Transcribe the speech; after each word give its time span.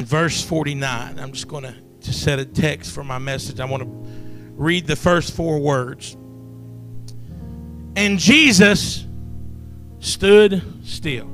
In 0.00 0.06
verse 0.06 0.42
49. 0.42 1.18
I'm 1.18 1.32
just 1.32 1.46
going 1.46 1.64
to 1.64 1.74
to 2.00 2.12
set 2.12 2.38
a 2.38 2.46
text 2.46 2.92
for 2.92 3.04
my 3.04 3.18
message. 3.18 3.60
I 3.60 3.66
want 3.66 3.82
to 3.82 3.88
read 4.54 4.86
the 4.86 4.96
first 4.96 5.36
four 5.36 5.58
words. 5.58 6.16
And 7.96 8.18
Jesus 8.18 9.06
stood 9.98 10.62
still. 10.82 11.28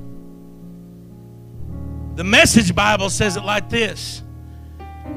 The 2.17 2.25
message 2.25 2.75
Bible 2.75 3.11
says 3.11 3.37
it 3.37 3.45
like 3.45 3.71
this 3.71 4.23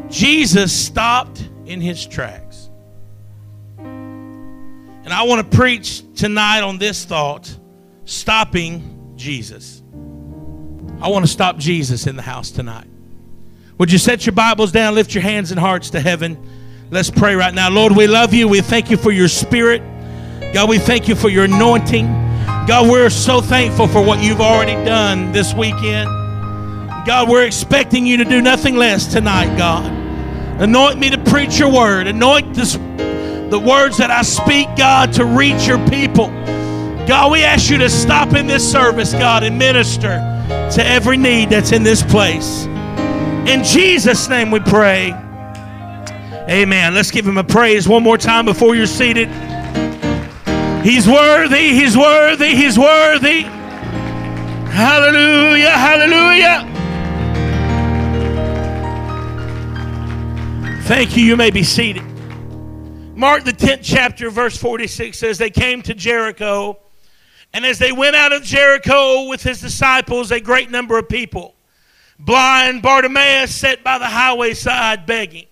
Jesus 0.09 0.71
stopped 0.71 1.49
in 1.65 1.81
his 1.81 2.05
tracks. 2.05 2.69
And 3.79 5.11
I 5.11 5.23
want 5.23 5.49
to 5.49 5.57
preach 5.57 6.03
tonight 6.13 6.61
on 6.61 6.77
this 6.77 7.05
thought 7.05 7.57
stopping 8.05 9.13
Jesus. 9.15 9.81
I 11.01 11.07
want 11.07 11.25
to 11.25 11.31
stop 11.31 11.57
Jesus 11.57 12.05
in 12.05 12.15
the 12.15 12.21
house 12.21 12.51
tonight. 12.51 12.85
Would 13.79 13.93
you 13.93 13.97
set 13.97 14.25
your 14.25 14.33
Bibles 14.33 14.73
down, 14.73 14.93
lift 14.93 15.15
your 15.15 15.21
hands 15.21 15.51
and 15.51 15.59
hearts 15.59 15.91
to 15.91 16.01
heaven? 16.01 16.37
Let's 16.91 17.09
pray 17.09 17.35
right 17.35 17.53
now. 17.53 17.69
Lord, 17.69 17.95
we 17.95 18.07
love 18.07 18.33
you. 18.33 18.45
We 18.49 18.59
thank 18.59 18.89
you 18.91 18.97
for 18.97 19.09
your 19.09 19.29
spirit. 19.29 19.81
God, 20.53 20.67
we 20.67 20.77
thank 20.77 21.07
you 21.07 21.15
for 21.15 21.29
your 21.29 21.45
anointing. 21.45 22.05
God, 22.67 22.91
we're 22.91 23.09
so 23.09 23.39
thankful 23.39 23.87
for 23.87 24.03
what 24.03 24.21
you've 24.21 24.41
already 24.41 24.73
done 24.83 25.31
this 25.31 25.53
weekend. 25.53 26.09
God, 27.05 27.29
we're 27.29 27.45
expecting 27.45 28.05
you 28.05 28.17
to 28.17 28.25
do 28.25 28.41
nothing 28.41 28.75
less 28.75 29.07
tonight, 29.07 29.55
God. 29.57 29.89
Anoint 30.61 30.99
me 30.99 31.09
to 31.11 31.17
preach 31.17 31.57
your 31.57 31.71
word. 31.71 32.07
Anoint 32.07 32.53
this, 32.53 32.73
the 32.73 33.63
words 33.65 33.95
that 33.99 34.11
I 34.11 34.23
speak, 34.23 34.67
God, 34.75 35.13
to 35.13 35.23
reach 35.23 35.67
your 35.67 35.79
people. 35.87 36.27
God, 37.07 37.31
we 37.31 37.43
ask 37.43 37.69
you 37.69 37.77
to 37.77 37.89
stop 37.89 38.33
in 38.33 38.45
this 38.45 38.69
service, 38.69 39.13
God, 39.13 39.43
and 39.43 39.57
minister 39.57 40.17
to 40.73 40.85
every 40.85 41.15
need 41.15 41.49
that's 41.49 41.71
in 41.71 41.83
this 41.83 42.03
place. 42.03 42.67
In 43.49 43.63
Jesus' 43.63 44.29
name 44.29 44.51
we 44.51 44.59
pray. 44.59 45.11
Amen. 46.47 46.93
Let's 46.93 47.09
give 47.09 47.27
him 47.27 47.39
a 47.39 47.43
praise 47.43 47.87
one 47.87 48.03
more 48.03 48.15
time 48.15 48.45
before 48.45 48.75
you're 48.75 48.85
seated. 48.85 49.27
He's 50.83 51.07
worthy, 51.07 51.73
he's 51.73 51.97
worthy, 51.97 52.53
he's 52.53 52.77
worthy. 52.77 53.41
Hallelujah, 54.69 55.71
hallelujah. 55.71 56.63
Thank 60.83 61.17
you. 61.17 61.23
You 61.23 61.35
may 61.35 61.49
be 61.49 61.63
seated. 61.63 62.03
Mark 63.15 63.45
the 63.45 63.51
10th 63.51 63.79
chapter, 63.81 64.29
verse 64.29 64.57
46 64.57 65.17
says, 65.17 65.39
They 65.39 65.49
came 65.49 65.81
to 65.81 65.95
Jericho, 65.95 66.77
and 67.53 67.65
as 67.65 67.79
they 67.79 67.93
went 67.93 68.15
out 68.15 68.31
of 68.31 68.43
Jericho 68.43 69.27
with 69.27 69.41
his 69.41 69.59
disciples, 69.59 70.29
a 70.29 70.39
great 70.39 70.69
number 70.69 70.99
of 70.99 71.09
people 71.09 71.55
blind 72.19 72.81
Bartimaeus 72.81 73.55
sat 73.55 73.83
by 73.83 73.97
the 73.97 74.05
highway 74.05 74.53
side 74.53 75.05
begging. 75.05 75.45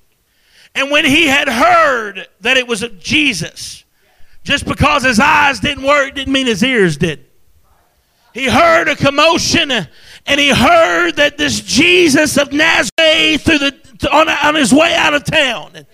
And 0.75 0.91
when 0.91 1.05
he 1.05 1.25
had 1.25 1.49
heard 1.49 2.27
that 2.41 2.57
it 2.57 2.67
was 2.67 2.85
Jesus, 2.99 3.83
just 4.43 4.65
because 4.65 5.03
his 5.03 5.19
eyes 5.19 5.59
didn't 5.59 5.83
work 5.83 6.13
didn't 6.13 6.31
mean 6.31 6.45
his 6.45 6.63
ears 6.63 6.97
did. 6.97 7.25
He 8.33 8.47
heard 8.47 8.87
a 8.87 8.95
commotion 8.95 9.71
and 9.71 10.39
he 10.39 10.49
heard 10.49 11.15
that 11.15 11.37
this 11.37 11.61
Jesus 11.61 12.37
of 12.37 12.53
Nazareth 12.53 13.41
through 13.41 13.57
the, 13.57 14.09
on, 14.11 14.29
on 14.29 14.55
his 14.55 14.71
way 14.71 14.93
out 14.93 15.13
of 15.13 15.23
town. 15.23 15.85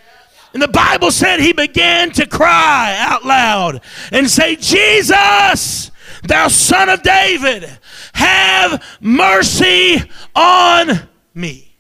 And 0.53 0.61
the 0.61 0.67
Bible 0.67 1.11
said 1.11 1.39
he 1.39 1.53
began 1.53 2.11
to 2.11 2.27
cry 2.27 2.95
out 2.99 3.25
loud 3.25 3.81
and 4.11 4.29
say, 4.29 4.55
Jesus, 4.55 5.91
thou 6.23 6.47
son 6.47 6.89
of 6.89 7.01
David, 7.01 7.69
have 8.13 8.83
mercy 9.01 10.01
on 10.35 11.07
me. 11.33 11.73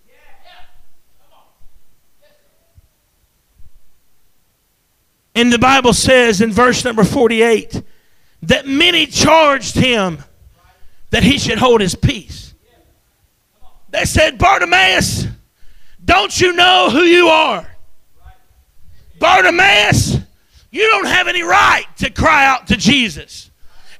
And 5.35 5.51
the 5.51 5.59
Bible 5.59 5.93
says 5.93 6.41
in 6.41 6.51
verse 6.51 6.85
number 6.85 7.03
48 7.03 7.81
that 8.43 8.67
many 8.67 9.07
charged 9.07 9.75
him 9.75 10.19
that 11.09 11.23
he 11.23 11.39
should 11.39 11.57
hold 11.57 11.81
his 11.81 11.95
peace. 11.95 12.53
They 13.89 14.05
said, 14.05 14.37
Bartimaeus, 14.37 15.27
don't 16.03 16.39
you 16.39 16.53
know 16.53 16.89
who 16.91 17.01
you 17.01 17.27
are? 17.27 17.67
Bartimaeus, 19.19 20.17
you 20.71 20.89
don't 20.89 21.07
have 21.07 21.27
any 21.27 21.43
right 21.43 21.85
to 21.97 22.09
cry 22.09 22.45
out 22.45 22.67
to 22.67 22.77
Jesus. 22.77 23.51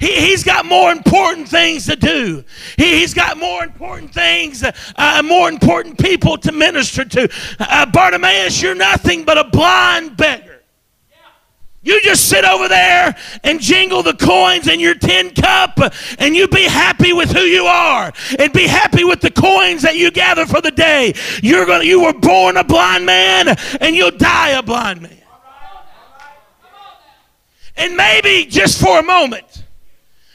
He, 0.03 0.31
has 0.31 0.43
got 0.43 0.65
more 0.65 0.91
important 0.91 1.47
things 1.47 1.85
to 1.85 1.95
do. 1.95 2.43
He, 2.75 3.01
has 3.01 3.13
got 3.13 3.37
more 3.37 3.63
important 3.63 4.13
things, 4.13 4.61
uh, 4.61 4.71
uh, 4.97 5.23
more 5.23 5.47
important 5.47 5.97
people 5.97 6.37
to 6.39 6.51
minister 6.51 7.05
to. 7.05 7.29
Uh, 7.57 7.85
Bartimaeus, 7.85 8.61
you're 8.61 8.75
nothing 8.75 9.23
but 9.23 9.37
a 9.37 9.45
blind 9.45 10.17
beggar. 10.17 10.61
You 11.83 12.01
just 12.01 12.27
sit 12.27 12.43
over 12.43 12.67
there 12.67 13.15
and 13.43 13.61
jingle 13.61 14.03
the 14.03 14.13
coins 14.13 14.67
in 14.67 14.81
your 14.81 14.95
tin 14.95 15.31
cup 15.31 15.79
and 16.17 16.35
you 16.35 16.49
be 16.49 16.63
happy 16.63 17.13
with 17.13 17.31
who 17.31 17.41
you 17.41 17.65
are 17.65 18.11
and 18.39 18.51
be 18.51 18.67
happy 18.67 19.05
with 19.05 19.21
the 19.21 19.31
coins 19.31 19.83
that 19.83 19.95
you 19.95 20.11
gather 20.11 20.45
for 20.45 20.59
the 20.59 20.71
day. 20.71 21.13
You're 21.41 21.65
to 21.65 21.85
you 21.85 22.03
were 22.03 22.13
born 22.13 22.57
a 22.57 22.63
blind 22.63 23.05
man 23.05 23.55
and 23.79 23.95
you'll 23.95 24.11
die 24.11 24.51
a 24.51 24.63
blind 24.63 25.01
man. 25.01 25.17
And 27.75 27.97
maybe 27.97 28.45
just 28.45 28.81
for 28.81 28.99
a 28.99 29.03
moment 29.03 29.62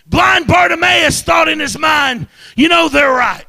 Blind 0.08 0.46
Bartimaeus 0.46 1.22
thought 1.22 1.48
in 1.48 1.60
his 1.60 1.78
mind, 1.78 2.28
you 2.56 2.68
know, 2.68 2.88
they're 2.88 3.12
right. 3.12 3.44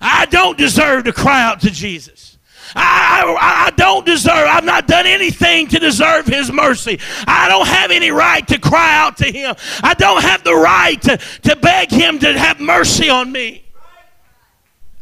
I 0.00 0.26
don't 0.26 0.56
deserve 0.56 1.04
to 1.04 1.12
cry 1.12 1.42
out 1.42 1.60
to 1.60 1.70
Jesus. 1.70 2.38
I, 2.76 3.24
I, 3.40 3.66
I, 3.66 3.70
don't 3.70 4.04
deserve, 4.04 4.46
I've 4.46 4.64
not 4.64 4.86
done 4.86 5.06
anything 5.06 5.68
to 5.68 5.78
deserve 5.78 6.26
his 6.26 6.52
mercy. 6.52 7.00
I 7.26 7.48
don't 7.48 7.66
have 7.66 7.90
any 7.90 8.10
right 8.10 8.46
to 8.48 8.58
cry 8.58 8.98
out 8.98 9.16
to 9.18 9.24
him. 9.24 9.54
I 9.82 9.94
don't 9.94 10.22
have 10.22 10.44
the 10.44 10.54
right 10.54 11.00
to, 11.02 11.16
to 11.16 11.56
beg 11.56 11.90
him 11.90 12.18
to 12.20 12.38
have 12.38 12.60
mercy 12.60 13.08
on 13.08 13.32
me. 13.32 13.64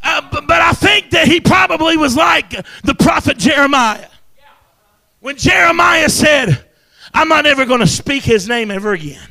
Uh, 0.02 0.22
but, 0.30 0.46
but 0.46 0.62
I 0.62 0.72
think 0.72 1.10
that 1.10 1.26
he 1.26 1.40
probably 1.40 1.96
was 1.96 2.14
like 2.14 2.50
the 2.84 2.94
prophet 2.94 3.36
Jeremiah. 3.36 4.08
When 5.18 5.36
Jeremiah 5.36 6.08
said, 6.08 6.64
I'm 7.12 7.28
not 7.28 7.46
ever 7.46 7.66
going 7.66 7.80
to 7.80 7.86
speak 7.86 8.22
his 8.22 8.48
name 8.48 8.70
ever 8.70 8.92
again. 8.92 9.28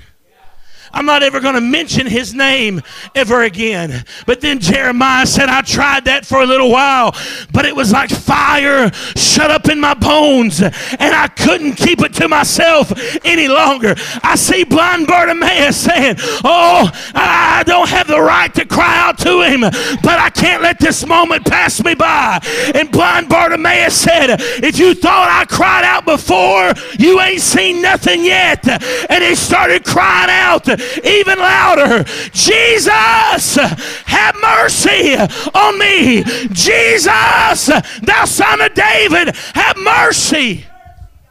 I'm 0.95 1.05
not 1.05 1.23
ever 1.23 1.41
going 1.41 1.55
to 1.55 1.61
mention 1.61 2.07
his 2.07 2.33
name 2.33 2.81
ever 3.13 3.43
again. 3.43 4.05
But 4.25 4.39
then 4.39 4.59
Jeremiah 4.59 5.25
said, 5.25 5.49
I 5.49 5.61
tried 5.61 6.05
that 6.05 6.25
for 6.25 6.41
a 6.41 6.45
little 6.45 6.71
while, 6.71 7.13
but 7.51 7.65
it 7.65 7.75
was 7.75 7.91
like 7.91 8.09
fire 8.09 8.89
shut 9.15 9.51
up 9.51 9.67
in 9.67 9.81
my 9.81 9.93
bones, 9.93 10.61
and 10.61 10.73
I 11.01 11.27
couldn't 11.27 11.73
keep 11.73 12.01
it 12.01 12.13
to 12.15 12.29
myself 12.29 12.93
any 13.25 13.49
longer. 13.49 13.95
I 14.23 14.35
see 14.35 14.63
blind 14.63 15.07
Bartimaeus 15.07 15.75
saying, 15.75 16.15
Oh, 16.45 16.89
I 17.13 17.63
don't 17.65 17.89
have 17.89 18.07
the 18.07 18.21
right 18.21 18.53
to 18.55 18.65
cry 18.65 18.97
out 18.99 19.17
to 19.19 19.41
him, 19.41 19.61
but 19.61 20.19
I 20.19 20.29
can't 20.29 20.63
let 20.63 20.79
this 20.79 21.05
moment 21.05 21.45
pass 21.45 21.83
me 21.83 21.95
by. 21.95 22.39
And 22.73 22.89
blind 22.89 23.27
Bartimaeus 23.27 23.95
said, 23.95 24.37
If 24.63 24.79
you 24.79 24.93
thought 24.93 25.27
I 25.29 25.43
cried 25.53 25.83
out 25.83 26.05
before, 26.05 26.73
you 26.97 27.19
ain't 27.19 27.41
seen 27.41 27.81
nothing 27.81 28.23
yet. 28.23 28.65
And 29.11 29.23
he 29.23 29.35
started 29.35 29.83
crying 29.83 30.29
out 30.29 30.63
even 31.03 31.39
louder 31.39 32.03
Jesus, 32.31 33.55
have 33.55 34.35
mercy 34.41 35.15
on 35.53 35.79
me. 35.79 36.23
Jesus, 36.51 37.69
thou 38.01 38.25
son 38.25 38.61
of 38.61 38.73
David, 38.73 39.35
have 39.53 39.77
mercy 39.77 40.65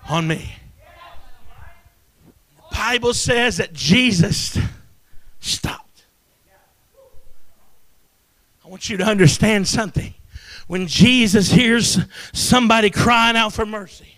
on 0.09 0.27
me. 0.27 0.53
The 2.71 2.77
Bible 2.77 3.15
says 3.15 3.59
that 3.59 3.73
Jesus 3.73 4.59
stopped. 5.41 6.05
I 8.65 8.69
want 8.69 8.89
you 8.89 8.97
to 8.97 9.05
understand 9.05 9.69
something. 9.69 10.15
When 10.67 10.87
Jesus 10.87 11.51
hears 11.51 11.99
somebody 12.33 12.91
crying 12.91 13.37
out 13.37 13.53
for 13.53 13.67
mercy, 13.67 14.14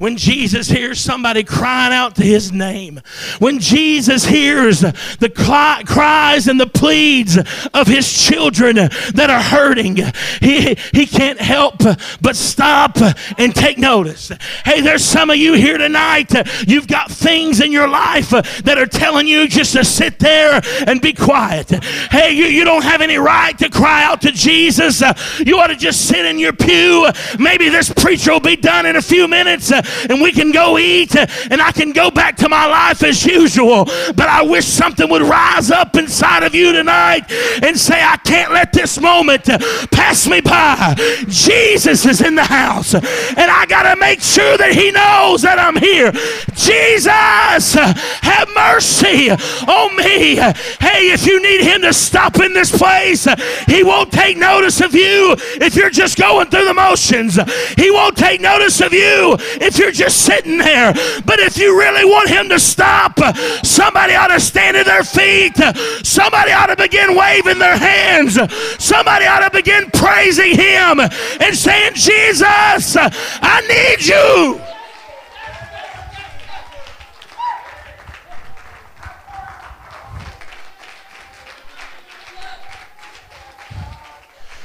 when 0.00 0.16
Jesus 0.16 0.68
hears 0.68 0.98
somebody 0.98 1.44
crying 1.44 1.92
out 1.92 2.16
to 2.16 2.22
his 2.22 2.50
name, 2.50 3.02
when 3.38 3.58
Jesus 3.58 4.24
hears 4.24 4.80
the 4.80 5.30
cry, 5.34 5.82
cries 5.86 6.48
and 6.48 6.58
the 6.58 6.66
pleads 6.66 7.36
of 7.74 7.86
his 7.86 8.10
children 8.10 8.76
that 8.76 9.28
are 9.28 9.42
hurting, 9.42 9.96
he, 10.40 10.74
he 10.94 11.04
can't 11.04 11.38
help 11.38 11.82
but 12.22 12.34
stop 12.34 12.96
and 13.36 13.54
take 13.54 13.76
notice. 13.76 14.32
Hey, 14.64 14.80
there's 14.80 15.04
some 15.04 15.28
of 15.28 15.36
you 15.36 15.52
here 15.52 15.76
tonight, 15.76 16.32
you've 16.66 16.88
got 16.88 17.10
things 17.10 17.60
in 17.60 17.70
your 17.70 17.86
life 17.86 18.30
that 18.30 18.78
are 18.78 18.86
telling 18.86 19.28
you 19.28 19.48
just 19.48 19.74
to 19.74 19.84
sit 19.84 20.18
there 20.18 20.62
and 20.86 21.02
be 21.02 21.12
quiet. 21.12 21.68
Hey, 22.10 22.32
you, 22.32 22.46
you 22.46 22.64
don't 22.64 22.84
have 22.84 23.02
any 23.02 23.18
right 23.18 23.56
to 23.58 23.68
cry 23.68 24.02
out 24.04 24.22
to 24.22 24.32
Jesus. 24.32 25.02
You 25.40 25.58
ought 25.58 25.66
to 25.66 25.76
just 25.76 26.08
sit 26.08 26.24
in 26.24 26.38
your 26.38 26.54
pew. 26.54 27.06
Maybe 27.38 27.68
this 27.68 27.92
preacher 27.92 28.32
will 28.32 28.40
be 28.40 28.56
done 28.56 28.86
in 28.86 28.96
a 28.96 29.02
few 29.02 29.28
minutes 29.28 29.70
and 30.08 30.20
we 30.20 30.32
can 30.32 30.50
go 30.52 30.78
eat 30.78 31.16
and 31.16 31.60
I 31.60 31.72
can 31.72 31.92
go 31.92 32.10
back 32.10 32.36
to 32.36 32.48
my 32.48 32.66
life 32.66 33.02
as 33.02 33.24
usual. 33.24 33.84
But 33.84 34.28
I 34.28 34.42
wish 34.42 34.66
something 34.66 35.08
would 35.10 35.22
rise 35.22 35.70
up 35.70 35.96
inside 35.96 36.42
of 36.42 36.54
you 36.54 36.72
tonight 36.72 37.30
and 37.62 37.78
say, 37.78 38.00
I 38.02 38.16
can't 38.18 38.52
let 38.52 38.72
this 38.72 39.00
moment 39.00 39.44
pass 39.90 40.26
me 40.28 40.40
by. 40.40 40.94
Jesus 41.28 42.06
is 42.06 42.20
in 42.20 42.34
the 42.34 42.44
house 42.44 42.94
and 42.94 43.50
I 43.50 43.66
got 43.66 43.92
to 43.92 43.98
make 43.98 44.20
sure 44.20 44.56
that 44.58 44.72
he 44.72 44.90
knows 44.90 45.42
that 45.42 45.58
I'm 45.58 45.76
here. 45.76 46.12
Jesus, 46.54 47.74
have 47.74 48.48
mercy 48.54 49.30
on 49.30 49.96
me. 49.96 50.36
Hey, 50.36 51.12
if 51.12 51.26
you 51.26 51.42
need 51.42 51.62
him 51.62 51.82
to 51.82 51.92
stop 51.92 52.40
in 52.40 52.52
this 52.52 52.76
place, 52.76 53.26
he 53.66 53.82
won't 53.82 54.12
take 54.12 54.36
notice 54.36 54.80
of 54.80 54.94
you 54.94 55.34
if 55.60 55.76
you're 55.76 55.90
just 55.90 56.18
going 56.18 56.48
through 56.48 56.66
the 56.66 56.74
motions. 56.74 57.38
He 57.76 57.90
won't 57.90 58.16
take 58.16 58.40
notice 58.40 58.80
of 58.80 58.92
you 58.92 59.36
if 59.60 59.78
you're 59.80 59.90
just 59.90 60.24
sitting 60.24 60.58
there. 60.58 60.92
But 61.24 61.40
if 61.40 61.58
you 61.58 61.76
really 61.76 62.04
want 62.04 62.28
him 62.28 62.48
to 62.50 62.60
stop, 62.60 63.18
somebody 63.64 64.14
ought 64.14 64.28
to 64.28 64.38
stand 64.38 64.76
to 64.76 64.84
their 64.84 65.02
feet. 65.02 65.56
Somebody 66.04 66.52
ought 66.52 66.66
to 66.66 66.76
begin 66.76 67.16
waving 67.16 67.58
their 67.58 67.76
hands. 67.76 68.38
Somebody 68.78 69.26
ought 69.26 69.40
to 69.40 69.50
begin 69.50 69.90
praising 69.90 70.54
him 70.54 71.00
and 71.00 71.56
saying, 71.56 71.94
Jesus, 71.94 72.96
I 72.96 73.60
need 73.68 74.06
you. 74.06 74.79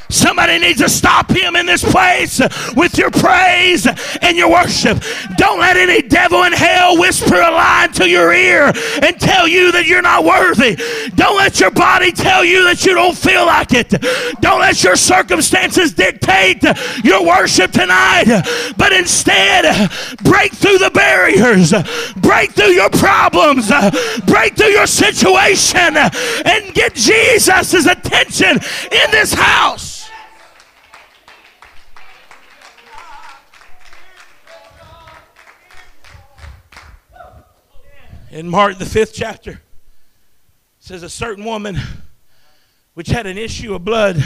Somebody 0.10 0.60
needs 0.60 0.80
to 0.81 0.90
stop 0.90 1.30
him 1.31 1.56
in 1.56 1.66
this 1.66 1.84
place 1.84 2.42
with 2.75 2.98
your 2.98 3.12
praise 3.12 3.88
and 4.22 4.38
your 4.38 4.52
worship. 4.52 5.04
Don't 5.38 5.60
let 5.60 5.78
any 5.78 6.02
devil 6.02 6.44
in 6.44 6.54
hell 6.54 6.98
whisper 7.00 7.36
a 7.36 7.52
lie 7.52 7.86
into 7.86 8.07
your 8.07 8.34
ear 8.34 8.72
and 9.02 9.19
tell 9.19 9.48
you 9.48 9.72
that 9.72 9.88
you're 9.88 10.02
not 10.02 10.24
worthy. 10.24 10.75
Don't 11.16 11.38
let 11.38 11.60
your 11.60 11.72
body 11.72 12.12
tell 12.12 12.44
you 12.44 12.63
that 12.66 12.86
you 12.86 12.94
don't 12.94 13.18
feel 13.18 13.46
like 13.46 13.74
it. 13.74 13.90
Don't 14.42 14.60
let 14.60 14.84
your 14.84 14.96
circumstances 14.96 15.94
dictate 15.94 16.63
your 17.04 17.25
worship 17.25 17.72
tonight. 17.72 18.44
But 18.78 18.94
instead, 18.94 19.90
break 20.24 20.54
through 20.54 20.78
the 20.78 20.92
barriers, 20.92 21.74
break 22.18 22.52
through 22.52 22.74
your 22.74 22.90
problems, 22.90 23.72
break 24.25 24.56
through 24.56 24.68
your 24.68 24.88
situation, 24.88 25.98
and 25.98 26.74
get 26.74 26.96
Jesus' 26.96 27.86
attention 27.86 28.60
in 28.92 29.12
this 29.12 29.34
house. 29.34 30.05
In 38.35 38.49
Mark, 38.49 38.77
the 38.77 38.85
fifth 38.85 39.13
chapter, 39.13 39.61
says 40.79 41.03
a 41.03 41.09
certain 41.09 41.45
woman 41.45 41.77
which 42.93 43.07
had 43.07 43.25
an 43.25 43.37
issue 43.37 43.73
of 43.73 43.85
blood. 43.85 44.21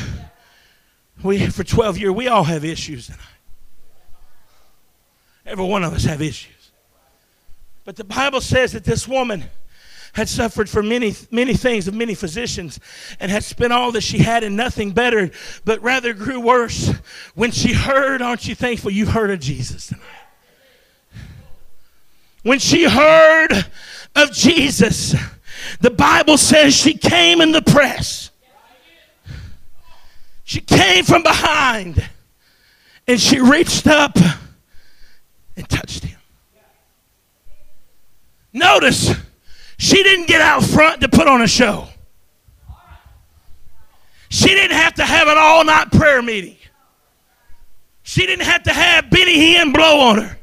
We, 1.22 1.46
for 1.48 1.64
12 1.64 2.00
years, 2.00 2.12
we 2.12 2.28
all 2.28 2.44
have 2.44 2.66
issues 2.66 3.06
tonight. 3.06 3.20
Every 5.46 5.64
one 5.64 5.84
of 5.84 5.94
us 5.94 6.06
have 6.06 6.24
issues. 6.24 6.72
But 7.86 7.98
the 7.98 8.04
Bible 8.04 8.42
says 8.42 8.72
that 8.72 8.84
this 8.84 9.08
woman 9.08 9.44
had 10.14 10.28
suffered 10.28 10.68
from 10.68 10.90
many, 10.90 11.14
many 11.30 11.54
things 11.54 11.88
of 11.88 11.94
many 11.94 12.16
physicians 12.16 12.80
and 13.20 13.30
had 13.30 13.44
spent 13.44 13.72
all 13.72 13.92
that 13.92 14.02
she 14.02 14.18
had 14.18 14.44
and 14.44 14.58
nothing 14.58 14.90
better, 14.92 15.30
but 15.66 15.84
rather 15.84 16.14
grew 16.14 16.40
worse. 16.40 16.92
When 17.36 17.52
she 17.52 17.74
heard, 17.74 18.24
aren't 18.24 18.48
you 18.48 18.56
thankful 18.56 18.90
you 18.90 19.06
heard 19.06 19.30
of 19.30 19.40
Jesus 19.40 19.88
tonight? 19.88 20.04
When 22.44 22.60
she 22.60 22.86
heard 22.86 23.66
of 24.16 24.32
Jesus, 24.32 25.16
the 25.80 25.90
Bible 25.90 26.38
says 26.38 26.76
she 26.76 26.94
came 26.94 27.42
in 27.42 27.52
the 27.52 27.62
press. 27.62 28.32
She 30.44 30.62
came 30.62 31.06
from 31.06 31.24
behind 31.24 32.10
and 33.08 33.20
she 33.20 33.40
reached 33.40 33.88
up 33.88 34.18
and 35.56 35.70
touched 35.70 36.04
him. 36.04 36.18
Notice, 38.52 39.14
she 39.78 40.02
didn't 40.02 40.28
get 40.28 40.42
out 40.42 40.64
front 40.64 41.02
to 41.02 41.10
put 41.10 41.28
on 41.28 41.42
a 41.42 41.48
show. 41.48 41.88
She 44.30 44.48
didn't 44.50 44.78
have 44.78 44.96
to 44.96 45.06
have 45.06 45.28
an 45.28 45.38
all 45.38 45.64
night 45.66 45.92
prayer 45.92 46.22
meeting. 46.22 46.58
She 48.04 48.26
didn't 48.26 48.46
have 48.46 48.64
to 48.64 48.74
have 48.74 49.10
Benny 49.10 49.38
Hinn 49.38 49.72
blow 49.72 50.00
on 50.00 50.18
her. 50.18 50.39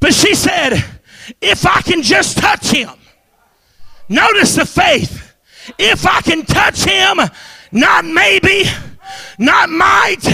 But 0.00 0.14
she 0.14 0.34
said, 0.34 0.82
if 1.40 1.66
I 1.66 1.82
can 1.82 2.02
just 2.02 2.38
touch 2.38 2.70
him, 2.70 2.90
notice 4.08 4.56
the 4.56 4.66
faith. 4.66 5.36
If 5.78 6.06
I 6.06 6.20
can 6.22 6.44
touch 6.44 6.84
him, 6.84 7.20
not 7.70 8.04
maybe, 8.04 8.64
not 9.38 9.68
might, 9.68 10.26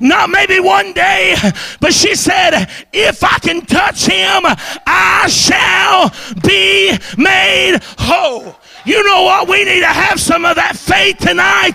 not 0.00 0.30
maybe 0.30 0.60
one 0.60 0.92
day, 0.92 1.34
but 1.80 1.92
she 1.92 2.14
said, 2.14 2.66
if 2.92 3.22
I 3.24 3.38
can 3.40 3.66
touch 3.66 4.06
him, 4.06 4.42
I 4.86 5.26
shall 5.28 6.12
be 6.42 6.96
made 7.16 7.78
whole. 7.98 8.56
You 8.88 9.04
know 9.04 9.24
what? 9.24 9.48
We 9.48 9.64
need 9.64 9.80
to 9.80 9.86
have 9.86 10.18
some 10.18 10.46
of 10.46 10.56
that 10.56 10.74
faith 10.74 11.18
tonight. 11.18 11.74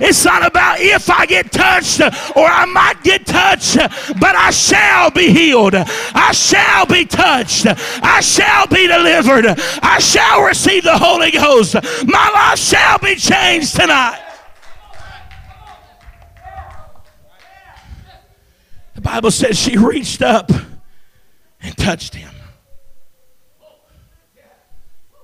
It's 0.00 0.24
not 0.24 0.46
about 0.46 0.80
if 0.80 1.10
I 1.10 1.26
get 1.26 1.52
touched 1.52 2.00
or 2.00 2.46
I 2.46 2.64
might 2.64 3.02
get 3.02 3.26
touched, 3.26 3.76
but 4.18 4.34
I 4.34 4.50
shall 4.50 5.10
be 5.10 5.30
healed. 5.30 5.74
I 5.74 6.32
shall 6.32 6.86
be 6.86 7.04
touched. 7.04 7.66
I 7.66 8.20
shall 8.20 8.66
be 8.66 8.86
delivered. 8.86 9.44
I 9.82 9.98
shall 9.98 10.42
receive 10.42 10.84
the 10.84 10.96
Holy 10.96 11.32
Ghost. 11.32 11.74
My 12.06 12.30
life 12.32 12.58
shall 12.58 12.98
be 12.98 13.16
changed 13.16 13.76
tonight. 13.76 14.22
The 18.94 19.02
Bible 19.02 19.30
says 19.30 19.58
she 19.58 19.76
reached 19.76 20.22
up 20.22 20.50
and 21.60 21.76
touched 21.76 22.14
him. 22.14 22.33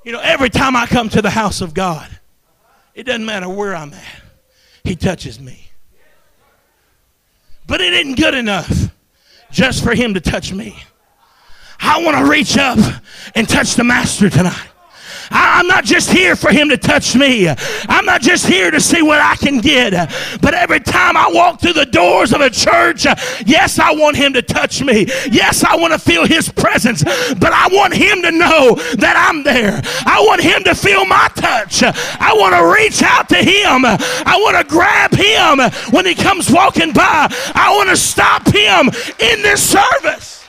You 0.04 0.12
know, 0.12 0.20
every 0.20 0.50
time 0.50 0.76
I 0.76 0.86
come 0.86 1.08
to 1.10 1.22
the 1.22 1.30
house 1.30 1.60
of 1.60 1.74
God, 1.74 2.08
it 2.94 3.04
doesn't 3.04 3.24
matter 3.24 3.48
where 3.48 3.74
I'm 3.74 3.92
at, 3.92 4.22
He 4.82 4.96
touches 4.96 5.38
me. 5.38 5.70
But 7.66 7.80
it 7.80 7.92
isn't 7.92 8.16
good 8.16 8.34
enough 8.34 8.90
just 9.50 9.84
for 9.84 9.94
Him 9.94 10.14
to 10.14 10.20
touch 10.20 10.52
me. 10.52 10.76
I 11.80 12.02
want 12.02 12.16
to 12.16 12.24
reach 12.30 12.56
up 12.58 12.78
and 13.34 13.48
touch 13.48 13.74
the 13.74 13.84
Master 13.84 14.28
tonight. 14.28 14.68
I'm 15.30 15.66
not 15.66 15.84
just 15.84 16.10
here 16.10 16.36
for 16.36 16.50
him 16.50 16.68
to 16.70 16.76
touch 16.76 17.14
me. 17.14 17.48
I'm 17.48 18.04
not 18.04 18.20
just 18.20 18.46
here 18.46 18.70
to 18.70 18.80
see 18.80 19.02
what 19.02 19.20
I 19.20 19.36
can 19.36 19.58
get. 19.58 19.92
But 20.40 20.54
every 20.54 20.80
time 20.80 21.16
I 21.16 21.30
walk 21.32 21.60
through 21.60 21.74
the 21.74 21.86
doors 21.86 22.32
of 22.32 22.40
a 22.40 22.50
church, 22.50 23.04
yes, 23.46 23.78
I 23.78 23.92
want 23.92 24.16
him 24.16 24.32
to 24.32 24.42
touch 24.42 24.82
me. 24.82 25.06
Yes, 25.30 25.62
I 25.64 25.76
want 25.76 25.92
to 25.92 25.98
feel 25.98 26.26
his 26.26 26.48
presence. 26.48 27.04
But 27.04 27.52
I 27.52 27.68
want 27.70 27.94
him 27.94 28.22
to 28.22 28.30
know 28.30 28.74
that 28.96 29.28
I'm 29.28 29.42
there. 29.42 29.80
I 30.06 30.22
want 30.26 30.40
him 30.42 30.64
to 30.64 30.74
feel 30.74 31.04
my 31.04 31.28
touch. 31.34 31.82
I 31.82 32.34
want 32.34 32.54
to 32.54 32.80
reach 32.80 33.02
out 33.02 33.28
to 33.28 33.36
him. 33.36 33.84
I 33.84 34.38
want 34.42 34.56
to 34.56 34.64
grab 34.64 35.14
him 35.14 35.60
when 35.92 36.06
he 36.06 36.14
comes 36.14 36.50
walking 36.50 36.92
by. 36.92 37.28
I 37.54 37.74
want 37.76 37.90
to 37.90 37.96
stop 37.96 38.46
him 38.46 38.88
in 39.18 39.42
this 39.42 39.62
service. 39.62 40.39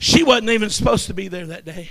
She 0.00 0.22
wasn't 0.22 0.48
even 0.48 0.70
supposed 0.70 1.06
to 1.08 1.14
be 1.14 1.28
there 1.28 1.46
that 1.46 1.66
day. 1.66 1.90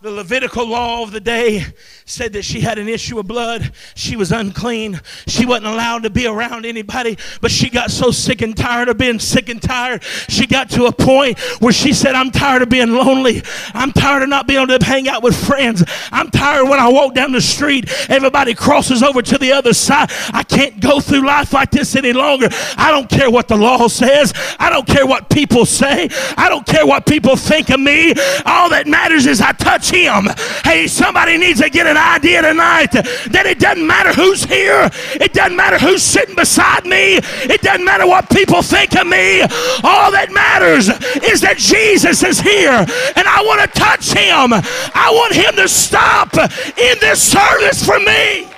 The 0.00 0.12
Levitical 0.12 0.64
law 0.64 1.02
of 1.02 1.10
the 1.10 1.18
day 1.18 1.66
said 2.04 2.32
that 2.34 2.44
she 2.44 2.60
had 2.60 2.78
an 2.78 2.88
issue 2.88 3.18
of 3.18 3.26
blood. 3.26 3.72
She 3.96 4.14
was 4.14 4.30
unclean. 4.30 5.00
She 5.26 5.44
wasn't 5.44 5.66
allowed 5.66 6.04
to 6.04 6.10
be 6.10 6.24
around 6.24 6.66
anybody, 6.66 7.18
but 7.40 7.50
she 7.50 7.68
got 7.68 7.90
so 7.90 8.12
sick 8.12 8.40
and 8.40 8.56
tired 8.56 8.88
of 8.88 8.96
being 8.96 9.18
sick 9.18 9.48
and 9.48 9.60
tired. 9.60 10.04
She 10.04 10.46
got 10.46 10.70
to 10.70 10.84
a 10.84 10.92
point 10.92 11.40
where 11.60 11.72
she 11.72 11.92
said, 11.92 12.14
I'm 12.14 12.30
tired 12.30 12.62
of 12.62 12.68
being 12.68 12.94
lonely. 12.94 13.42
I'm 13.74 13.90
tired 13.90 14.22
of 14.22 14.28
not 14.28 14.46
being 14.46 14.60
able 14.62 14.78
to 14.78 14.84
hang 14.84 15.08
out 15.08 15.24
with 15.24 15.34
friends. 15.34 15.82
I'm 16.12 16.30
tired 16.30 16.68
when 16.68 16.78
I 16.78 16.88
walk 16.92 17.14
down 17.14 17.32
the 17.32 17.40
street, 17.40 17.90
everybody 18.08 18.54
crosses 18.54 19.02
over 19.02 19.20
to 19.20 19.36
the 19.36 19.50
other 19.50 19.72
side. 19.72 20.12
I 20.32 20.44
can't 20.44 20.78
go 20.78 21.00
through 21.00 21.26
life 21.26 21.52
like 21.52 21.72
this 21.72 21.96
any 21.96 22.12
longer. 22.12 22.46
I 22.76 22.92
don't 22.92 23.10
care 23.10 23.32
what 23.32 23.48
the 23.48 23.56
law 23.56 23.88
says. 23.88 24.32
I 24.60 24.70
don't 24.70 24.86
care 24.86 25.08
what 25.08 25.28
people 25.28 25.66
say. 25.66 26.08
I 26.36 26.48
don't 26.48 26.64
care 26.64 26.86
what 26.86 27.04
people 27.04 27.34
think 27.34 27.70
of 27.70 27.80
me. 27.80 28.14
All 28.46 28.70
that 28.70 28.84
matters 28.86 29.26
is 29.26 29.40
I 29.40 29.50
touch 29.50 29.87
him. 29.90 30.28
Hey, 30.64 30.86
somebody 30.86 31.36
needs 31.38 31.60
to 31.60 31.70
get 31.70 31.86
an 31.86 31.96
idea 31.96 32.42
tonight 32.42 32.92
that 32.92 33.44
it 33.46 33.58
doesn't 33.58 33.86
matter 33.86 34.12
who's 34.12 34.44
here, 34.44 34.90
it 35.14 35.32
doesn't 35.32 35.56
matter 35.56 35.78
who's 35.78 36.02
sitting 36.02 36.34
beside 36.34 36.84
me, 36.84 37.16
it 37.16 37.62
doesn't 37.62 37.84
matter 37.84 38.06
what 38.06 38.28
people 38.30 38.62
think 38.62 38.96
of 38.96 39.06
me. 39.06 39.42
All 39.82 40.10
that 40.12 40.28
matters 40.32 40.88
is 41.22 41.40
that 41.40 41.56
Jesus 41.56 42.22
is 42.22 42.40
here 42.40 42.84
and 43.16 43.28
I 43.28 43.42
want 43.42 43.60
to 43.62 43.78
touch 43.78 44.12
him. 44.12 44.52
I 44.52 45.10
want 45.12 45.34
him 45.34 45.56
to 45.56 45.68
stop 45.68 46.34
in 46.36 46.96
this 47.00 47.22
service 47.22 47.84
for 47.84 47.98
me. 48.00 48.57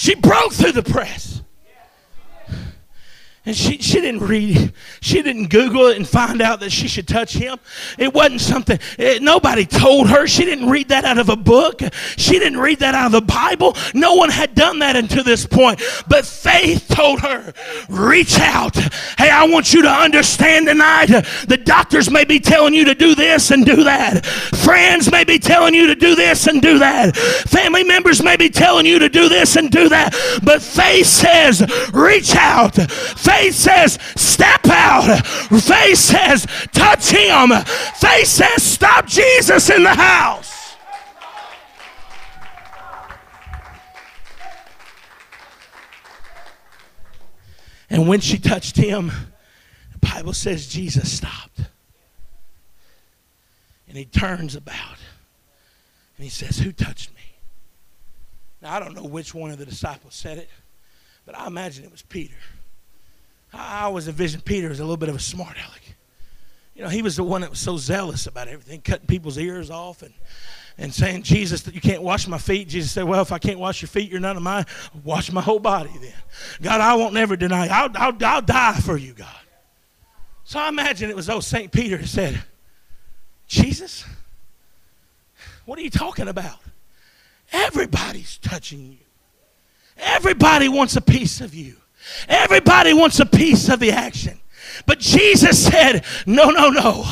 She 0.00 0.14
broke 0.14 0.54
through 0.54 0.72
the 0.72 0.82
press. 0.82 1.39
And 3.50 3.56
she, 3.56 3.78
she 3.78 4.00
didn't 4.00 4.20
read, 4.20 4.56
it. 4.56 4.72
she 5.00 5.22
didn't 5.22 5.48
Google 5.48 5.86
it 5.86 5.96
and 5.96 6.06
find 6.06 6.40
out 6.40 6.60
that 6.60 6.70
she 6.70 6.86
should 6.86 7.08
touch 7.08 7.32
him. 7.32 7.58
It 7.98 8.14
wasn't 8.14 8.40
something, 8.40 8.78
it, 8.96 9.22
nobody 9.22 9.66
told 9.66 10.08
her. 10.08 10.28
She 10.28 10.44
didn't 10.44 10.70
read 10.70 10.90
that 10.90 11.04
out 11.04 11.18
of 11.18 11.28
a 11.28 11.34
book. 11.34 11.82
She 12.16 12.38
didn't 12.38 12.60
read 12.60 12.78
that 12.78 12.94
out 12.94 13.06
of 13.06 13.12
the 13.12 13.20
Bible. 13.20 13.76
No 13.92 14.14
one 14.14 14.30
had 14.30 14.54
done 14.54 14.78
that 14.78 14.94
until 14.94 15.24
this 15.24 15.46
point. 15.46 15.82
But 16.06 16.24
faith 16.24 16.86
told 16.86 17.22
her, 17.22 17.52
reach 17.88 18.38
out. 18.38 18.76
Hey, 19.18 19.30
I 19.30 19.48
want 19.48 19.74
you 19.74 19.82
to 19.82 19.90
understand 19.90 20.68
tonight 20.68 21.06
the 21.48 21.56
doctors 21.56 22.08
may 22.08 22.24
be 22.24 22.38
telling 22.38 22.72
you 22.72 22.84
to 22.84 22.94
do 22.94 23.16
this 23.16 23.50
and 23.50 23.66
do 23.66 23.82
that. 23.82 24.24
Friends 24.24 25.10
may 25.10 25.24
be 25.24 25.40
telling 25.40 25.74
you 25.74 25.88
to 25.88 25.96
do 25.96 26.14
this 26.14 26.46
and 26.46 26.62
do 26.62 26.78
that. 26.78 27.16
Family 27.16 27.82
members 27.82 28.22
may 28.22 28.36
be 28.36 28.48
telling 28.48 28.86
you 28.86 29.00
to 29.00 29.08
do 29.08 29.28
this 29.28 29.56
and 29.56 29.72
do 29.72 29.88
that. 29.88 30.14
But 30.44 30.62
faith 30.62 31.06
says, 31.06 31.62
reach 31.92 32.36
out. 32.36 32.76
Faith 32.76 33.39
says, 33.48 33.98
step 34.16 34.66
out. 34.66 35.26
Faith 35.26 35.98
says, 35.98 36.46
touch 36.72 37.10
him. 37.10 37.50
Faith 37.96 38.26
says, 38.26 38.62
stop 38.62 39.06
Jesus 39.06 39.70
in 39.70 39.82
the 39.82 39.94
house. 39.94 40.76
And 47.90 48.06
when 48.06 48.20
she 48.20 48.38
touched 48.38 48.76
him, 48.76 49.10
the 49.92 49.98
Bible 49.98 50.32
says 50.32 50.68
Jesus 50.68 51.12
stopped. 51.12 51.60
And 53.88 53.98
he 53.98 54.04
turns 54.04 54.54
about 54.54 54.98
and 56.16 56.24
he 56.24 56.30
says, 56.30 56.58
Who 56.58 56.70
touched 56.70 57.10
me? 57.14 57.22
Now, 58.62 58.74
I 58.74 58.78
don't 58.78 58.94
know 58.94 59.04
which 59.04 59.34
one 59.34 59.50
of 59.50 59.58
the 59.58 59.66
disciples 59.66 60.14
said 60.14 60.38
it, 60.38 60.48
but 61.26 61.36
I 61.36 61.46
imagine 61.46 61.84
it 61.84 61.90
was 61.90 62.02
Peter. 62.02 62.34
Ah, 63.52 63.80
I 63.80 63.84
always 63.84 64.08
envisioned 64.08 64.44
Peter 64.44 64.70
as 64.70 64.80
a 64.80 64.84
little 64.84 64.96
bit 64.96 65.08
of 65.08 65.16
a 65.16 65.20
smart 65.20 65.56
aleck. 65.56 65.96
You 66.74 66.82
know, 66.82 66.88
he 66.88 67.02
was 67.02 67.16
the 67.16 67.24
one 67.24 67.42
that 67.42 67.50
was 67.50 67.58
so 67.58 67.76
zealous 67.76 68.26
about 68.26 68.48
everything, 68.48 68.80
cutting 68.80 69.06
people's 69.06 69.36
ears 69.36 69.70
off 69.70 70.02
and, 70.02 70.14
and 70.78 70.94
saying, 70.94 71.24
Jesus, 71.24 71.66
you 71.66 71.80
can't 71.80 72.02
wash 72.02 72.26
my 72.26 72.38
feet. 72.38 72.68
Jesus 72.68 72.92
said, 72.92 73.04
Well, 73.04 73.20
if 73.20 73.32
I 73.32 73.38
can't 73.38 73.58
wash 73.58 73.82
your 73.82 73.88
feet, 73.88 74.10
you're 74.10 74.20
none 74.20 74.36
of 74.36 74.42
mine. 74.42 74.64
Wash 75.04 75.30
my 75.30 75.42
whole 75.42 75.58
body 75.58 75.90
then. 76.00 76.14
God, 76.62 76.80
I 76.80 76.94
won't 76.94 77.12
never 77.12 77.36
deny 77.36 77.66
you. 77.66 77.70
I'll, 77.70 77.90
I'll, 77.94 78.16
I'll 78.24 78.42
die 78.42 78.78
for 78.80 78.96
you, 78.96 79.12
God. 79.12 79.28
So 80.44 80.58
I 80.58 80.68
imagine 80.68 81.10
it 81.10 81.16
was 81.16 81.28
old 81.28 81.44
St. 81.44 81.70
Peter 81.70 81.96
who 81.96 82.06
said, 82.06 82.42
Jesus, 83.46 84.04
what 85.66 85.78
are 85.78 85.82
you 85.82 85.90
talking 85.90 86.28
about? 86.28 86.58
Everybody's 87.52 88.38
touching 88.38 88.92
you. 88.92 88.98
Everybody 89.96 90.68
wants 90.68 90.96
a 90.96 91.00
piece 91.00 91.40
of 91.40 91.54
you. 91.54 91.76
Everybody 92.28 92.92
wants 92.92 93.20
a 93.20 93.26
piece 93.26 93.68
of 93.68 93.80
the 93.80 93.92
action. 93.92 94.40
But 94.86 94.98
Jesus 94.98 95.66
said, 95.66 96.04
No, 96.26 96.50
no, 96.50 96.70
no. 96.70 97.04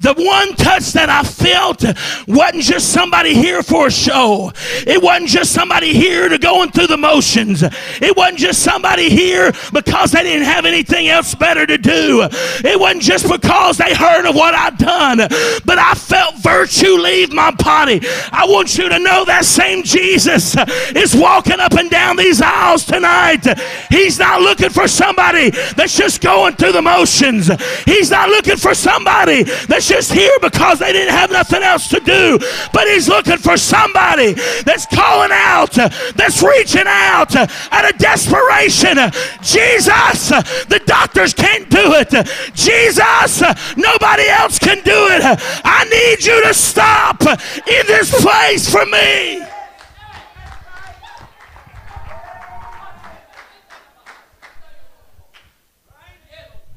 The 0.00 0.14
one 0.14 0.54
touch 0.56 0.92
that 0.92 1.08
I 1.08 1.22
felt 1.22 1.84
wasn't 2.26 2.62
just 2.62 2.92
somebody 2.92 3.34
here 3.34 3.62
for 3.62 3.88
a 3.88 3.90
show. 3.90 4.52
It 4.86 5.02
wasn't 5.02 5.30
just 5.30 5.52
somebody 5.52 5.92
here 5.92 6.28
to 6.28 6.38
going 6.38 6.70
through 6.70 6.88
the 6.88 6.96
motions. 6.96 7.62
It 7.62 8.16
wasn't 8.16 8.38
just 8.38 8.62
somebody 8.62 9.10
here 9.10 9.52
because 9.72 10.12
they 10.12 10.22
didn't 10.22 10.44
have 10.44 10.64
anything 10.64 11.08
else 11.08 11.34
better 11.34 11.66
to 11.66 11.78
do. 11.78 12.28
It 12.64 12.78
wasn't 12.78 13.02
just 13.02 13.30
because 13.30 13.78
they 13.78 13.94
heard 13.94 14.26
of 14.26 14.34
what 14.34 14.54
I'd 14.54 14.78
done. 14.78 15.18
But 15.64 15.78
I 15.78 15.94
felt 15.94 16.36
virtue 16.36 16.96
leave 16.96 17.32
my 17.32 17.50
body. 17.50 18.00
I 18.32 18.46
want 18.48 18.76
you 18.78 18.88
to 18.88 18.98
know 18.98 19.24
that 19.24 19.44
same 19.44 19.82
Jesus 19.82 20.56
is 20.94 21.14
walking 21.14 21.60
up 21.60 21.72
and 21.72 21.90
down 21.90 22.16
these 22.16 22.40
aisles 22.42 22.84
tonight. 22.84 23.44
He's 23.90 24.18
not 24.18 24.40
looking 24.40 24.70
for 24.70 24.88
somebody 24.88 25.50
that's 25.50 25.96
just 25.96 26.20
going 26.20 26.56
through 26.56 26.72
the 26.72 26.82
motions 26.82 27.05
emotions. 27.06 27.50
He's 27.84 28.10
not 28.10 28.28
looking 28.28 28.56
for 28.56 28.74
somebody 28.74 29.44
that's 29.44 29.88
just 29.88 30.12
here 30.12 30.32
because 30.40 30.78
they 30.80 30.92
didn't 30.92 31.14
have 31.14 31.30
nothing 31.30 31.62
else 31.62 31.88
to 31.88 32.00
do, 32.00 32.38
but 32.72 32.88
he's 32.88 33.08
looking 33.08 33.38
for 33.38 33.56
somebody 33.56 34.32
that's 34.64 34.86
calling 34.86 35.30
out, 35.32 35.72
that's 35.72 36.42
reaching 36.42 36.86
out 36.86 37.34
out 37.36 37.90
of 37.90 37.98
desperation. 37.98 38.96
Jesus, 39.42 40.28
the 40.66 40.80
doctors 40.86 41.32
can't 41.32 41.68
do 41.70 41.94
it. 41.94 42.10
Jesus, 42.54 43.42
nobody 43.76 44.28
else 44.28 44.58
can 44.58 44.78
do 44.78 45.08
it. 45.10 45.22
I 45.64 45.84
need 45.84 46.24
you 46.24 46.42
to 46.44 46.54
stop 46.54 47.20
in 47.22 47.86
this 47.86 48.20
place 48.22 48.70
for 48.70 48.84
me. 48.86 49.55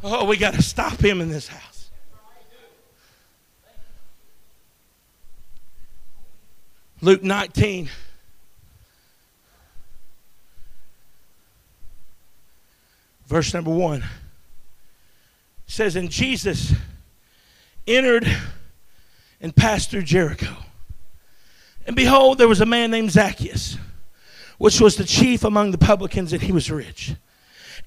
Oh, 0.04 0.26
we 0.26 0.38
got 0.38 0.54
to 0.54 0.62
stop 0.62 1.00
him 1.00 1.20
in 1.20 1.30
this 1.30 1.48
house. 1.48 1.92
Luke 7.02 7.24
19. 7.24 7.90
Verse 13.26 13.54
number 13.54 13.70
1 13.70 14.04
says, 15.68 15.96
And 15.96 16.10
Jesus 16.10 16.74
entered 17.88 18.28
and 19.40 19.56
passed 19.56 19.92
through 19.92 20.04
Jericho. 20.04 20.56
And 21.86 21.96
behold, 21.96 22.38
there 22.38 22.48
was 22.48 22.62
a 22.62 22.66
man 22.66 22.92
named 22.92 23.12
Zacchaeus, 23.12 23.78
which 24.58 24.82
was 24.82 24.96
the 24.96 25.04
chief 25.04 25.44
among 25.44 25.72
the 25.72 25.78
publicans, 25.78 26.34
and 26.34 26.42
he 26.42 26.52
was 26.52 26.72
rich. 26.72 27.14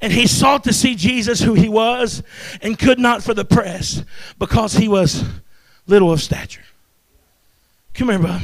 And 0.02 0.12
he 0.12 0.26
sought 0.26 0.64
to 0.64 0.72
see 0.72 0.96
Jesus, 0.96 1.40
who 1.40 1.54
he 1.54 1.68
was, 1.68 2.24
and 2.60 2.76
could 2.76 2.98
not 2.98 3.22
for 3.22 3.34
the 3.34 3.44
press 3.44 4.02
because 4.36 4.74
he 4.74 4.88
was 4.88 5.24
little 5.86 6.12
of 6.12 6.20
stature. 6.20 6.64
Come 7.94 8.08
here, 8.08 8.18
Bob. 8.18 8.42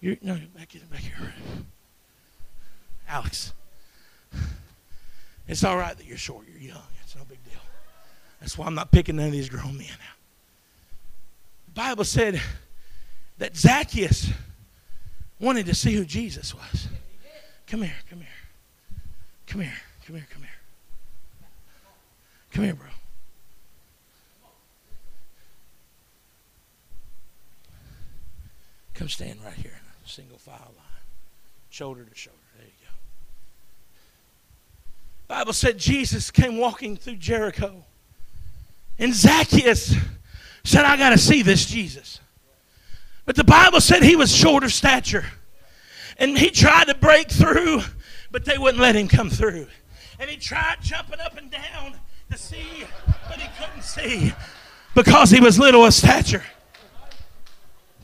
You're, 0.00 0.16
no, 0.22 0.34
back, 0.56 0.72
back 0.90 1.00
here. 1.00 1.34
Alex. 3.08 3.52
It's 5.48 5.64
all 5.64 5.76
right 5.76 5.96
that 5.96 6.06
you're 6.06 6.16
short. 6.16 6.46
You're 6.48 6.70
young. 6.72 6.82
It's 7.02 7.16
no 7.16 7.22
big 7.28 7.42
deal. 7.44 7.60
That's 8.40 8.56
why 8.56 8.66
I'm 8.66 8.74
not 8.74 8.92
picking 8.92 9.16
none 9.16 9.26
of 9.26 9.32
these 9.32 9.48
grown 9.48 9.76
men 9.76 9.88
out. 9.90 10.16
The 11.66 11.72
Bible 11.72 12.04
said 12.04 12.40
that 13.38 13.56
Zacchaeus 13.56 14.30
wanted 15.40 15.66
to 15.66 15.74
see 15.74 15.92
who 15.92 16.04
Jesus 16.04 16.54
was. 16.54 16.86
Come 17.66 17.82
here, 17.82 17.94
come 18.08 18.20
here. 18.20 18.28
Come 19.52 19.60
here. 19.60 19.72
Come 20.06 20.16
here. 20.16 20.26
Come 20.32 20.42
here. 20.42 20.50
Come 22.52 22.64
here, 22.64 22.74
bro. 22.74 22.86
Come 28.94 29.10
stand 29.10 29.44
right 29.44 29.52
here 29.52 29.72
in 29.72 30.06
a 30.06 30.08
single 30.08 30.38
file 30.38 30.56
line, 30.56 31.02
shoulder 31.68 32.02
to 32.02 32.14
shoulder. 32.14 32.38
There 32.56 32.66
you 32.66 32.72
go. 32.80 32.94
Bible 35.28 35.52
said 35.52 35.76
Jesus 35.76 36.30
came 36.30 36.56
walking 36.56 36.96
through 36.96 37.16
Jericho, 37.16 37.84
and 38.98 39.12
Zacchaeus 39.12 39.94
said, 40.64 40.86
"I 40.86 40.96
got 40.96 41.10
to 41.10 41.18
see 41.18 41.42
this 41.42 41.66
Jesus." 41.66 42.20
But 43.26 43.36
the 43.36 43.44
Bible 43.44 43.82
said 43.82 44.02
he 44.02 44.16
was 44.16 44.34
short 44.34 44.64
of 44.64 44.72
stature. 44.72 45.26
And 46.16 46.38
he 46.38 46.50
tried 46.50 46.86
to 46.86 46.94
break 46.94 47.30
through, 47.30 47.82
but 48.32 48.44
they 48.44 48.58
wouldn't 48.58 48.82
let 48.82 48.96
him 48.96 49.06
come 49.06 49.30
through. 49.30 49.66
And 50.18 50.28
he 50.28 50.36
tried 50.36 50.78
jumping 50.80 51.20
up 51.20 51.36
and 51.36 51.50
down 51.50 51.94
to 52.30 52.38
see, 52.38 52.84
but 53.28 53.38
he 53.38 53.48
couldn't 53.62 53.82
see 53.82 54.32
because 54.94 55.30
he 55.30 55.40
was 55.40 55.58
little 55.58 55.84
of 55.84 55.94
stature. 55.94 56.42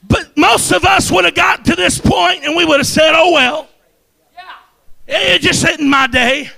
But 0.07 0.37
most 0.37 0.71
of 0.71 0.85
us 0.85 1.11
would 1.11 1.25
have 1.25 1.35
got 1.35 1.65
to 1.65 1.75
this 1.75 1.99
point 1.99 2.45
and 2.45 2.55
we 2.55 2.65
would 2.65 2.79
have 2.79 2.87
said, 2.87 3.13
oh 3.15 3.33
well. 3.33 3.69
It 5.11 5.41
just 5.41 5.67
isn't 5.67 5.89
my 5.89 6.07
day. 6.07 6.51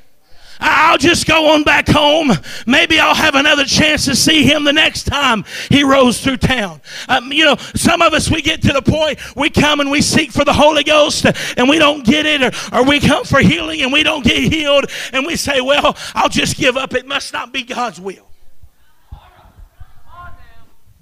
I'll 0.61 0.99
just 0.99 1.26
go 1.26 1.50
on 1.55 1.62
back 1.62 1.88
home. 1.88 2.31
Maybe 2.67 2.99
I'll 2.99 3.14
have 3.14 3.35
another 3.35 3.64
chance 3.64 4.05
to 4.05 4.14
see 4.14 4.45
him 4.45 4.64
the 4.64 4.73
next 4.73 5.05
time 5.05 5.45
he 5.69 5.83
rolls 5.83 6.21
through 6.21 6.38
town. 6.38 6.81
Um, 7.09 7.33
you 7.33 7.45
know, 7.45 7.57
some 7.75 8.02
of 8.02 8.12
us, 8.12 8.31
we 8.31 8.43
get 8.43 8.62
to 8.62 8.73
the 8.73 8.83
point 8.83 9.19
we 9.37 9.50
come 9.50 9.81
and 9.81 9.90
we 9.90 10.02
seek 10.02 10.33
for 10.33 10.45
the 10.45 10.52
Holy 10.52 10.85
Ghost 10.85 11.26
and 11.57 11.69
we 11.69 11.79
don't 11.79 12.05
get 12.05 12.26
it, 12.26 12.43
or, 12.43 12.79
or 12.79 12.85
we 12.85 13.00
come 13.00 13.25
for 13.25 13.40
healing 13.40 13.83
and 13.83 13.93
we 13.93 14.02
don't 14.02 14.25
get 14.25 14.52
healed, 14.52 14.87
and 15.12 15.26
we 15.26 15.37
say, 15.37 15.61
Well, 15.61 15.97
I'll 16.14 16.29
just 16.29 16.57
give 16.57 16.76
up. 16.76 16.95
It 16.95 17.07
must 17.07 17.33
not 17.33 17.52
be 17.52 17.62
God's 17.62 18.00
will. 18.00 18.26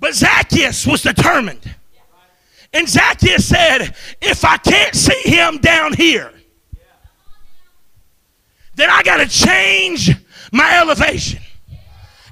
But 0.01 0.15
Zacchaeus 0.15 0.87
was 0.87 1.03
determined. 1.03 1.75
And 2.73 2.89
Zacchaeus 2.89 3.47
said, 3.47 3.95
If 4.21 4.45
I 4.45 4.57
can't 4.59 4.95
see 4.95 5.21
him 5.25 5.59
down 5.59 5.95
here, 5.95 6.33
then 8.79 8.91
I 8.91 9.03
got 9.03 9.17
to 9.17 9.27
change 9.27 10.15
my 10.53 10.79
elevation. 10.79 11.41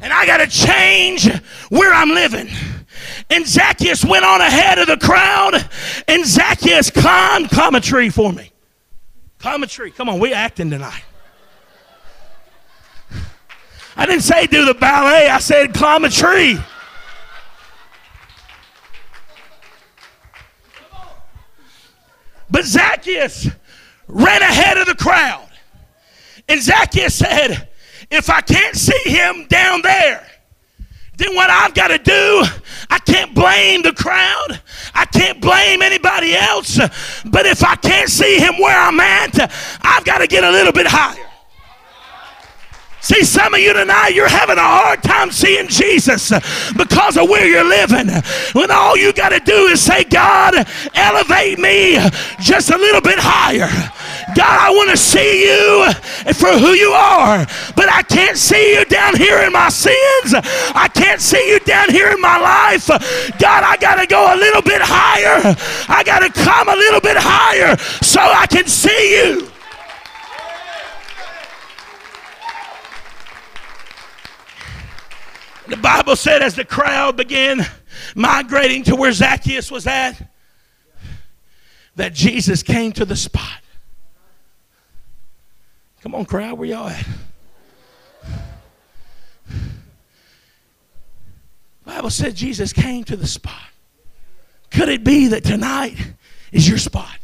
And 0.01 0.13
I 0.13 0.27
got 0.27 0.37
to 0.37 0.47
change 0.47 1.29
where 1.71 1.93
I'm 1.93 2.11
living. 2.11 2.49
And 3.31 3.45
Zacchaeus 3.45 4.05
went 4.05 4.25
on 4.25 4.41
ahead 4.41 4.79
of 4.79 4.87
the 4.87 4.97
crowd, 4.97 5.69
and 6.07 6.25
Zacchaeus 6.25 6.91
climbed, 6.91 7.51
climb 7.51 7.75
a 7.75 7.81
tree 7.81 8.11
for 8.11 8.33
me. 8.33 8.53
Climb 9.41 9.63
a 9.65 9.67
tree. 9.67 9.91
Come 9.91 10.09
on, 10.09 10.21
we 10.21 10.33
acting 10.33 10.71
tonight. 10.71 11.03
I 13.97 14.07
didn't 14.07 14.23
say 14.23 14.47
do 14.47 14.65
the 14.65 14.75
ballet, 14.75 15.29
I 15.29 15.39
said 15.41 15.75
climb 15.75 16.05
a 16.05 16.11
tree. 16.11 16.59
But 22.49 22.65
Zacchaeus 22.65 23.49
ran 24.07 24.43
ahead 24.43 24.79
of 24.79 24.87
the 24.87 24.95
crowd. 24.95 25.46
And 26.49 26.63
Zacchaeus 26.63 27.15
said, 27.15 27.69
If 28.11 28.31
I 28.31 28.41
can't 28.41 28.77
see 28.77 29.11
him 29.11 29.47
down 29.49 29.83
there, 29.83 30.27
then 31.17 31.35
what 31.35 31.49
I've 31.49 31.75
got 31.75 31.89
to 31.89 31.99
do, 31.99 32.45
I 32.91 32.99
can't 32.99 33.35
blame 33.35 33.83
the 33.83 33.93
crowd. 33.93 34.61
I 34.95 35.07
can't 35.07 35.41
blame 35.41 35.81
anybody 35.81 36.37
else. 36.37 36.79
But 37.25 37.47
if 37.47 37.65
I 37.65 37.75
can't 37.77 38.11
see 38.11 38.39
him 38.39 38.59
where 38.59 38.79
I'm 38.79 39.01
at, 39.01 39.51
I've 39.83 40.05
got 40.05 40.19
to 40.19 40.27
get 40.27 40.45
a 40.45 40.51
little 40.51 40.73
bit 40.73 40.87
higher. 40.87 41.26
See, 43.07 43.23
some 43.23 43.55
of 43.55 43.61
you 43.61 43.73
tonight, 43.73 44.17
you're 44.17 44.29
having 44.29 44.59
a 44.59 44.67
hard 44.67 45.01
time 45.01 45.31
seeing 45.31 45.69
Jesus 45.69 46.33
because 46.77 47.17
of 47.17 47.29
where 47.29 47.47
you're 47.47 47.63
living. 47.63 48.11
When 48.53 48.73
all 48.73 48.97
you 48.97 49.13
got 49.13 49.29
to 49.29 49.39
do 49.39 49.71
is 49.71 49.81
say, 49.81 50.03
God, 50.03 50.67
elevate 50.93 51.61
me 51.61 52.01
just 52.41 52.73
a 52.73 52.77
little 52.77 53.01
bit 53.01 53.21
higher. 53.21 53.71
God, 54.35 54.59
I 54.59 54.71
want 54.71 54.91
to 54.91 54.97
see 54.97 55.47
you 55.47 55.87
for 56.35 56.59
who 56.59 56.75
you 56.75 56.91
are, 56.91 57.47
but 57.77 57.89
I 57.89 58.03
can't 58.03 58.37
see 58.37 58.75
you 58.75 58.85
down 58.87 59.15
here 59.15 59.39
in 59.39 59.53
my 59.53 59.69
sins. 59.69 60.35
I 60.75 60.91
can't 60.93 61.21
see 61.21 61.49
you 61.49 61.61
down 61.61 61.91
here 61.91 62.09
in 62.09 62.21
my 62.21 62.41
life. 62.41 62.89
God, 63.39 63.63
I 63.63 63.77
got 63.81 64.01
to 64.01 64.09
go 64.09 64.35
a 64.35 64.37
little 64.37 64.63
bit 64.63 64.83
higher. 64.83 65.55
I 65.89 66.03
got 66.03 66.27
to 66.27 66.43
come 66.43 66.69
a 66.69 66.75
little 66.75 67.01
bit 67.01 67.17
higher 67.17 67.77
so 68.03 68.19
I 68.21 68.49
can 68.49 68.67
see 68.67 69.15
you. 69.15 69.56
The 75.69 75.77
Bible 75.77 76.17
said 76.17 76.43
as 76.43 76.55
the 76.55 76.65
crowd 76.65 77.17
began 77.17 77.67
migrating 78.15 78.85
to 78.85 78.97
where 78.97 79.13
Zacchaeus 79.13 79.71
was 79.71 79.87
at, 79.87 80.31
that 81.97 82.13
Jesus 82.13 82.63
came 82.63 82.93
to 82.93 83.05
the 83.05 83.17
spot. 83.17 83.61
Come 86.03 86.15
on, 86.15 86.25
crowd, 86.25 86.59
where 86.59 86.69
y'all 86.69 86.89
at? 86.89 87.07
Bible 91.85 92.11
said 92.11 92.35
Jesus 92.35 92.73
came 92.73 93.05
to 93.05 93.17
the 93.17 93.27
spot. 93.27 93.71
Could 94.71 94.89
it 94.89 95.05
be 95.05 95.29
that 95.29 95.45
tonight 95.45 95.97
is 96.53 96.69
your 96.69 96.79
spot? 96.79 97.19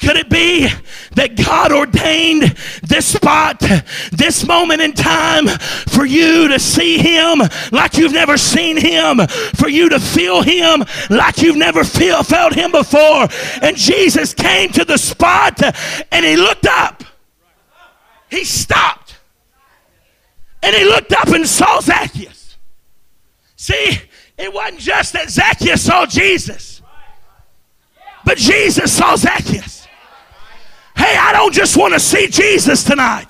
Could 0.00 0.16
it 0.16 0.30
be 0.30 0.66
that 1.12 1.36
God 1.36 1.72
ordained 1.72 2.56
this 2.82 3.06
spot, 3.06 3.60
this 4.10 4.46
moment 4.46 4.80
in 4.80 4.94
time 4.94 5.46
for 5.88 6.06
you 6.06 6.48
to 6.48 6.58
see 6.58 6.96
Him 6.96 7.42
like 7.70 7.98
you've 7.98 8.12
never 8.12 8.38
seen 8.38 8.78
Him, 8.78 9.20
for 9.56 9.68
you 9.68 9.90
to 9.90 10.00
feel 10.00 10.40
Him 10.42 10.84
like 11.10 11.42
you've 11.42 11.56
never 11.56 11.84
feel, 11.84 12.22
felt 12.22 12.54
Him 12.54 12.72
before? 12.72 13.28
And 13.60 13.76
Jesus 13.76 14.32
came 14.32 14.70
to 14.70 14.86
the 14.86 14.96
spot 14.96 15.60
and 16.10 16.24
He 16.24 16.36
looked 16.36 16.66
up. 16.66 17.04
He 18.30 18.44
stopped. 18.44 19.18
And 20.62 20.74
He 20.74 20.84
looked 20.84 21.12
up 21.12 21.28
and 21.28 21.46
saw 21.46 21.80
Zacchaeus. 21.80 22.56
See, 23.56 24.00
it 24.38 24.54
wasn't 24.54 24.80
just 24.80 25.12
that 25.12 25.28
Zacchaeus 25.28 25.84
saw 25.84 26.06
Jesus, 26.06 26.80
but 28.24 28.38
Jesus 28.38 28.90
saw 28.96 29.14
Zacchaeus. 29.16 29.79
Hey, 31.00 31.16
I 31.16 31.32
don't 31.32 31.54
just 31.54 31.78
want 31.78 31.94
to 31.94 31.98
see 31.98 32.26
Jesus 32.26 32.84
tonight. 32.84 33.26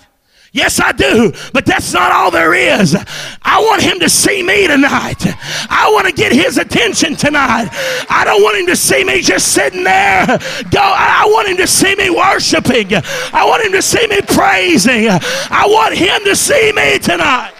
Yes, 0.53 0.81
I 0.81 0.91
do, 0.91 1.33
but 1.53 1.65
that's 1.65 1.93
not 1.93 2.11
all 2.11 2.33
there 2.33 2.53
is. 2.53 2.97
I 3.43 3.61
want 3.61 3.81
him 3.81 4.01
to 4.01 4.09
see 4.09 4.43
me 4.43 4.67
tonight. 4.67 5.23
I 5.71 5.89
want 5.93 6.09
to 6.09 6.13
get 6.13 6.33
his 6.33 6.59
attention 6.59 7.15
tonight. 7.15 7.69
I 8.11 8.25
don't 8.25 8.43
want 8.43 8.57
him 8.59 8.67
to 8.67 8.75
see 8.75 9.05
me 9.05 9.21
just 9.21 9.53
sitting 9.53 9.85
there. 9.85 10.27
Go, 10.27 10.81
I 10.81 11.31
want 11.31 11.47
him 11.47 11.59
to 11.59 11.69
see 11.69 11.95
me 11.95 12.11
worshiping. 12.11 12.93
I 13.33 13.45
want 13.47 13.65
him 13.65 13.71
to 13.71 13.83
see 13.83 14.05
me 14.09 14.21
praising. 14.23 15.09
I 15.09 15.67
want 15.69 15.95
him 15.95 16.25
to 16.25 16.35
see 16.35 16.73
me 16.73 16.99
tonight. 16.99 17.53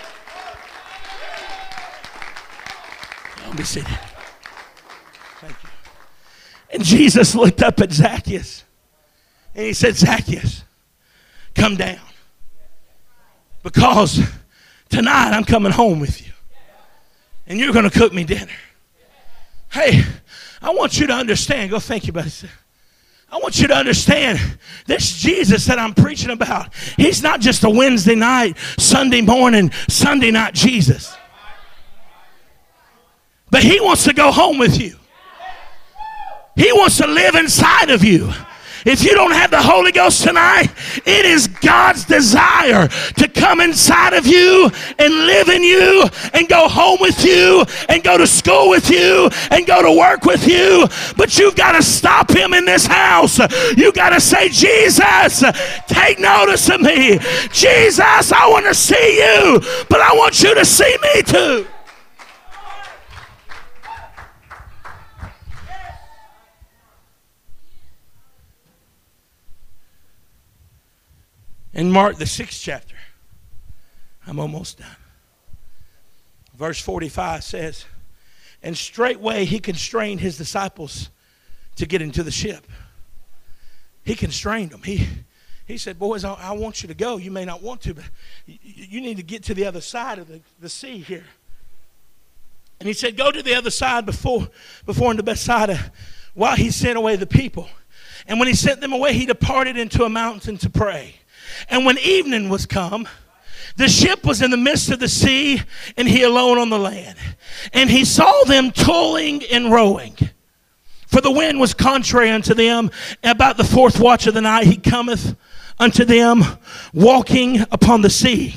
Let 3.46 3.57
me 3.57 3.62
see. 3.62 3.83
Thank 3.83 5.53
you. 5.62 5.68
And 6.70 6.85
Jesus 6.85 7.37
looked 7.37 7.62
up 7.62 7.79
at 7.79 7.92
Zacchaeus. 7.92 8.64
And 9.54 9.66
he 9.66 9.72
said, 9.72 9.96
Zacchaeus, 9.96 10.64
come 11.54 11.76
down. 11.76 11.98
Because 13.62 14.20
tonight 14.88 15.32
I'm 15.32 15.44
coming 15.44 15.72
home 15.72 16.00
with 16.00 16.24
you. 16.24 16.32
And 17.46 17.58
you're 17.58 17.72
going 17.72 17.88
to 17.88 17.96
cook 17.98 18.12
me 18.12 18.24
dinner. 18.24 18.52
Hey, 19.70 20.04
I 20.62 20.70
want 20.70 20.98
you 20.98 21.06
to 21.08 21.12
understand. 21.12 21.70
Go 21.70 21.78
thank 21.78 22.06
you, 22.06 22.12
buddy. 22.12 22.30
I 23.32 23.38
want 23.38 23.60
you 23.60 23.68
to 23.68 23.74
understand 23.74 24.58
this 24.86 25.16
Jesus 25.16 25.64
that 25.66 25.78
I'm 25.78 25.94
preaching 25.94 26.30
about. 26.30 26.74
He's 26.96 27.22
not 27.22 27.40
just 27.40 27.62
a 27.62 27.70
Wednesday 27.70 28.16
night, 28.16 28.56
Sunday 28.78 29.20
morning, 29.20 29.70
Sunday 29.88 30.32
night 30.32 30.54
Jesus. 30.54 31.16
But 33.50 33.62
he 33.62 33.80
wants 33.80 34.04
to 34.04 34.12
go 34.12 34.32
home 34.32 34.58
with 34.58 34.80
you. 34.80 34.96
He 36.56 36.72
wants 36.72 36.98
to 36.98 37.06
live 37.06 37.36
inside 37.36 37.90
of 37.90 38.04
you. 38.04 38.32
If 38.84 39.04
you 39.04 39.14
don't 39.14 39.32
have 39.32 39.50
the 39.50 39.60
Holy 39.60 39.92
Ghost 39.92 40.22
tonight, 40.22 40.68
it 41.04 41.26
is 41.26 41.46
God's 41.46 42.04
desire 42.04 42.88
to 42.88 43.28
come 43.28 43.60
inside 43.60 44.14
of 44.14 44.26
you 44.26 44.70
and 44.98 45.14
live 45.26 45.48
in 45.48 45.62
you 45.62 46.04
and 46.32 46.48
go 46.48 46.68
home 46.68 46.98
with 47.00 47.24
you 47.24 47.64
and 47.88 48.02
go 48.02 48.16
to 48.16 48.26
school 48.26 48.70
with 48.70 48.90
you 48.90 49.28
and 49.50 49.66
go 49.66 49.82
to 49.82 49.98
work 49.98 50.24
with 50.24 50.46
you. 50.48 50.86
But 51.16 51.38
you've 51.38 51.56
got 51.56 51.72
to 51.72 51.82
stop 51.82 52.30
him 52.30 52.54
in 52.54 52.64
this 52.64 52.86
house. 52.86 53.38
You've 53.76 53.94
got 53.94 54.10
to 54.10 54.20
say, 54.20 54.48
Jesus, 54.48 55.44
take 55.86 56.18
notice 56.18 56.68
of 56.70 56.80
me. 56.80 57.18
Jesus, 57.52 58.32
I 58.32 58.48
want 58.48 58.66
to 58.66 58.74
see 58.74 59.18
you, 59.18 59.60
but 59.88 60.00
I 60.00 60.14
want 60.14 60.42
you 60.42 60.54
to 60.54 60.64
see 60.64 60.96
me 61.02 61.22
too. 61.22 61.66
In 71.72 71.90
Mark, 71.90 72.16
the 72.16 72.26
sixth 72.26 72.61
chapter, 72.61 72.96
I'm 74.26 74.38
almost 74.38 74.78
done. 74.78 74.96
Verse 76.54 76.80
45 76.80 77.44
says, 77.44 77.85
And 78.62 78.76
straightway 78.76 79.44
he 79.44 79.61
constrained 79.61 80.20
his 80.20 80.37
disciples 80.37 81.11
to 81.76 81.87
get 81.87 82.02
into 82.02 82.22
the 82.22 82.30
ship. 82.30 82.66
He 84.04 84.14
constrained 84.14 84.70
them. 84.70 84.83
He, 84.83 85.06
he 85.66 85.78
said, 85.78 85.98
Boys, 85.98 86.24
I, 86.24 86.35
I 86.35 86.52
want 86.52 86.83
you 86.83 86.88
to 86.88 86.94
go. 86.94 87.16
You 87.16 87.30
may 87.30 87.44
not 87.44 87.62
want 87.62 87.80
to, 87.83 87.94
but 87.94 88.04
you, 88.46 88.59
you 88.62 89.00
need 89.00 89.16
to 89.18 89.22
get 89.22 89.44
to 89.44 89.54
the 89.54 89.64
other 89.64 89.80
side 89.80 90.18
of 90.18 90.28
the, 90.28 90.40
the 90.61 90.68
sea 90.68 90.98
here. 90.98 91.24
And 92.80 92.87
he 92.87 92.92
said, 92.92 93.16
Go 93.16 93.30
to 93.30 93.42
the 93.42 93.54
other 93.54 93.70
side 93.70 94.04
before, 94.04 94.48
before 94.85 95.11
into 95.11 95.22
Bethsaida 95.22 95.92
while 96.35 96.56
he 96.56 96.70
sent 96.70 96.98
away 96.98 97.16
the 97.16 97.26
people. 97.26 97.68
And 98.26 98.38
when 98.38 98.48
he 98.48 98.54
sent 98.54 98.80
them 98.80 98.92
away, 98.92 99.12
he 99.14 99.26
departed 99.26 99.76
into 99.76 100.04
a 100.04 100.09
mountain 100.11 100.59
to 100.59 100.70
pray. 100.70 101.16
And 101.68 101.84
when 101.84 101.98
evening 101.98 102.48
was 102.48 102.66
come, 102.66 103.08
the 103.76 103.88
ship 103.88 104.24
was 104.24 104.42
in 104.42 104.50
the 104.50 104.56
midst 104.56 104.90
of 104.90 104.98
the 104.98 105.08
sea, 105.08 105.62
and 105.96 106.08
he 106.08 106.22
alone 106.22 106.58
on 106.58 106.70
the 106.70 106.78
land. 106.78 107.16
And 107.72 107.88
he 107.88 108.04
saw 108.04 108.44
them 108.44 108.72
toiling 108.72 109.42
and 109.50 109.72
rowing. 109.72 110.16
For 111.06 111.20
the 111.20 111.30
wind 111.30 111.58
was 111.58 111.74
contrary 111.74 112.30
unto 112.30 112.54
them. 112.54 112.90
About 113.24 113.56
the 113.56 113.64
fourth 113.64 113.98
watch 113.98 114.26
of 114.26 114.34
the 114.34 114.40
night, 114.40 114.66
he 114.66 114.76
cometh 114.76 115.36
unto 115.78 116.04
them, 116.04 116.42
walking 116.92 117.62
upon 117.70 118.02
the 118.02 118.10
sea. 118.10 118.54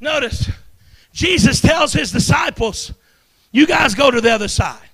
Notice, 0.00 0.50
Jesus 1.12 1.60
tells 1.60 1.92
his 1.92 2.12
disciples, 2.12 2.92
You 3.50 3.66
guys 3.66 3.94
go 3.94 4.10
to 4.10 4.20
the 4.20 4.30
other 4.30 4.48
side. 4.48 4.87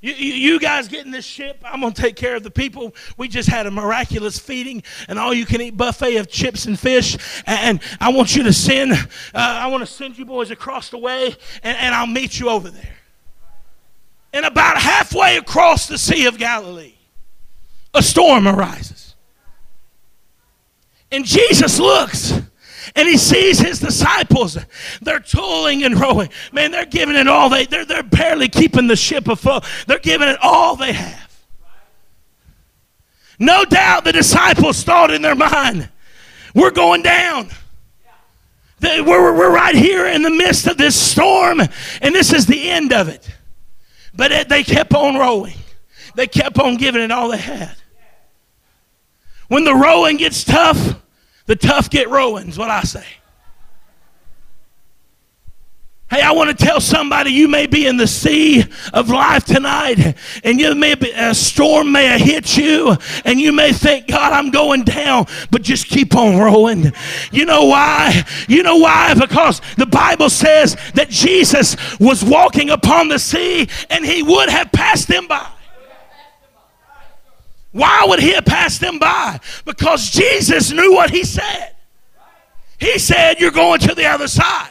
You, 0.00 0.12
you, 0.12 0.60
guys 0.60 0.86
get 0.86 1.04
in 1.04 1.10
this 1.10 1.24
ship. 1.24 1.60
I'm 1.64 1.80
going 1.80 1.92
to 1.92 2.00
take 2.00 2.14
care 2.14 2.36
of 2.36 2.44
the 2.44 2.52
people. 2.52 2.94
We 3.16 3.26
just 3.26 3.48
had 3.48 3.66
a 3.66 3.70
miraculous 3.70 4.38
feeding, 4.38 4.84
and 5.08 5.18
all 5.18 5.34
you 5.34 5.44
can 5.44 5.60
eat 5.60 5.76
buffet 5.76 6.16
of 6.18 6.28
chips 6.28 6.66
and 6.66 6.78
fish. 6.78 7.16
And 7.46 7.80
I 8.00 8.10
want 8.10 8.36
you 8.36 8.44
to 8.44 8.52
send, 8.52 8.92
uh, 8.92 8.96
I 9.34 9.66
want 9.66 9.80
to 9.80 9.92
send 9.92 10.16
you 10.16 10.24
boys 10.24 10.52
across 10.52 10.90
the 10.90 10.98
way, 10.98 11.34
and, 11.64 11.76
and 11.76 11.94
I'll 11.94 12.06
meet 12.06 12.38
you 12.38 12.48
over 12.48 12.70
there. 12.70 12.96
And 14.32 14.46
about 14.46 14.78
halfway 14.78 15.36
across 15.36 15.88
the 15.88 15.98
Sea 15.98 16.26
of 16.26 16.38
Galilee, 16.38 16.94
a 17.92 18.02
storm 18.02 18.46
arises. 18.46 19.16
And 21.10 21.24
Jesus 21.24 21.80
looks 21.80 22.34
and 22.94 23.08
he 23.08 23.16
sees 23.16 23.58
his 23.58 23.78
disciples. 23.78 24.58
They're 25.00 25.20
toiling 25.20 25.84
and 25.84 25.98
rowing. 25.98 26.30
Man, 26.52 26.70
they're 26.70 26.86
giving 26.86 27.16
it 27.16 27.28
all. 27.28 27.48
They, 27.48 27.66
they're, 27.66 27.84
they're 27.84 28.02
barely 28.02 28.48
keeping 28.48 28.86
the 28.86 28.96
ship 28.96 29.28
afloat. 29.28 29.64
They're 29.86 29.98
giving 29.98 30.28
it 30.28 30.38
all 30.42 30.76
they 30.76 30.92
have. 30.92 31.28
No 33.38 33.64
doubt 33.64 34.04
the 34.04 34.12
disciples 34.12 34.82
thought 34.82 35.12
in 35.12 35.22
their 35.22 35.36
mind, 35.36 35.88
we're 36.54 36.72
going 36.72 37.02
down. 37.02 37.50
We're, 38.80 39.04
we're 39.04 39.52
right 39.52 39.74
here 39.74 40.06
in 40.06 40.22
the 40.22 40.30
midst 40.30 40.66
of 40.66 40.76
this 40.76 40.94
storm, 40.94 41.60
and 41.60 42.14
this 42.14 42.32
is 42.32 42.46
the 42.46 42.70
end 42.70 42.92
of 42.92 43.08
it. 43.08 43.28
But 44.14 44.32
it, 44.32 44.48
they 44.48 44.62
kept 44.62 44.94
on 44.94 45.16
rowing. 45.16 45.54
They 46.14 46.26
kept 46.26 46.58
on 46.58 46.76
giving 46.76 47.02
it 47.02 47.10
all 47.10 47.28
they 47.28 47.38
had. 47.38 47.76
When 49.48 49.64
the 49.64 49.74
rowing 49.74 50.16
gets 50.16 50.44
tough, 50.44 51.00
the 51.48 51.56
tough 51.56 51.88
get 51.88 52.10
rowing, 52.10 52.48
is 52.48 52.58
what 52.58 52.70
I 52.70 52.82
say. 52.82 53.06
Hey, 56.10 56.20
I 56.20 56.32
want 56.32 56.56
to 56.56 56.64
tell 56.64 56.80
somebody 56.80 57.30
you 57.30 57.48
may 57.48 57.66
be 57.66 57.86
in 57.86 57.96
the 57.96 58.06
sea 58.06 58.64
of 58.92 59.08
life 59.08 59.44
tonight, 59.44 60.14
and 60.44 60.60
you 60.60 60.74
may 60.74 60.94
be, 60.94 61.10
a 61.10 61.34
storm 61.34 61.90
may 61.90 62.04
have 62.04 62.20
hit 62.20 62.56
you, 62.56 62.96
and 63.24 63.40
you 63.40 63.52
may 63.52 63.72
think, 63.72 64.08
God, 64.08 64.32
I'm 64.32 64.50
going 64.50 64.84
down, 64.84 65.26
but 65.50 65.62
just 65.62 65.86
keep 65.86 66.14
on 66.14 66.38
rowing. 66.38 66.92
You 67.32 67.46
know 67.46 67.64
why? 67.64 68.24
You 68.46 68.62
know 68.62 68.76
why? 68.76 69.14
Because 69.14 69.62
the 69.76 69.86
Bible 69.86 70.30
says 70.30 70.76
that 70.94 71.08
Jesus 71.08 71.76
was 71.98 72.22
walking 72.22 72.68
upon 72.68 73.08
the 73.08 73.18
sea, 73.18 73.68
and 73.88 74.04
he 74.04 74.22
would 74.22 74.50
have 74.50 74.70
passed 74.70 75.08
them 75.08 75.26
by. 75.26 75.46
Why 77.78 78.04
would 78.08 78.18
he 78.18 78.32
have 78.32 78.44
passed 78.44 78.80
them 78.80 78.98
by? 78.98 79.38
Because 79.64 80.10
Jesus 80.10 80.72
knew 80.72 80.92
what 80.92 81.10
he 81.10 81.22
said. 81.22 81.76
He 82.78 82.98
said, 82.98 83.38
You're 83.38 83.52
going 83.52 83.78
to 83.80 83.94
the 83.94 84.06
other 84.06 84.26
side. 84.26 84.70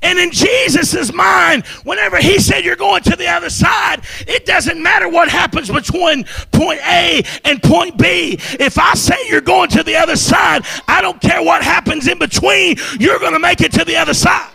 And 0.00 0.18
in 0.18 0.30
Jesus' 0.30 1.12
mind, 1.12 1.66
whenever 1.84 2.16
he 2.16 2.40
said 2.40 2.64
you're 2.64 2.74
going 2.74 3.02
to 3.04 3.14
the 3.14 3.28
other 3.28 3.50
side, 3.50 4.02
it 4.26 4.46
doesn't 4.46 4.82
matter 4.82 5.08
what 5.08 5.28
happens 5.28 5.70
between 5.70 6.24
point 6.50 6.80
A 6.88 7.22
and 7.44 7.62
point 7.62 7.98
B. 7.98 8.38
If 8.58 8.78
I 8.78 8.94
say 8.94 9.16
you're 9.28 9.42
going 9.42 9.68
to 9.70 9.82
the 9.82 9.96
other 9.96 10.16
side, 10.16 10.64
I 10.88 11.02
don't 11.02 11.20
care 11.20 11.42
what 11.42 11.62
happens 11.62 12.08
in 12.08 12.18
between, 12.18 12.76
you're 12.98 13.20
going 13.20 13.34
to 13.34 13.38
make 13.38 13.60
it 13.60 13.72
to 13.72 13.84
the 13.84 13.96
other 13.96 14.14
side. 14.14 14.50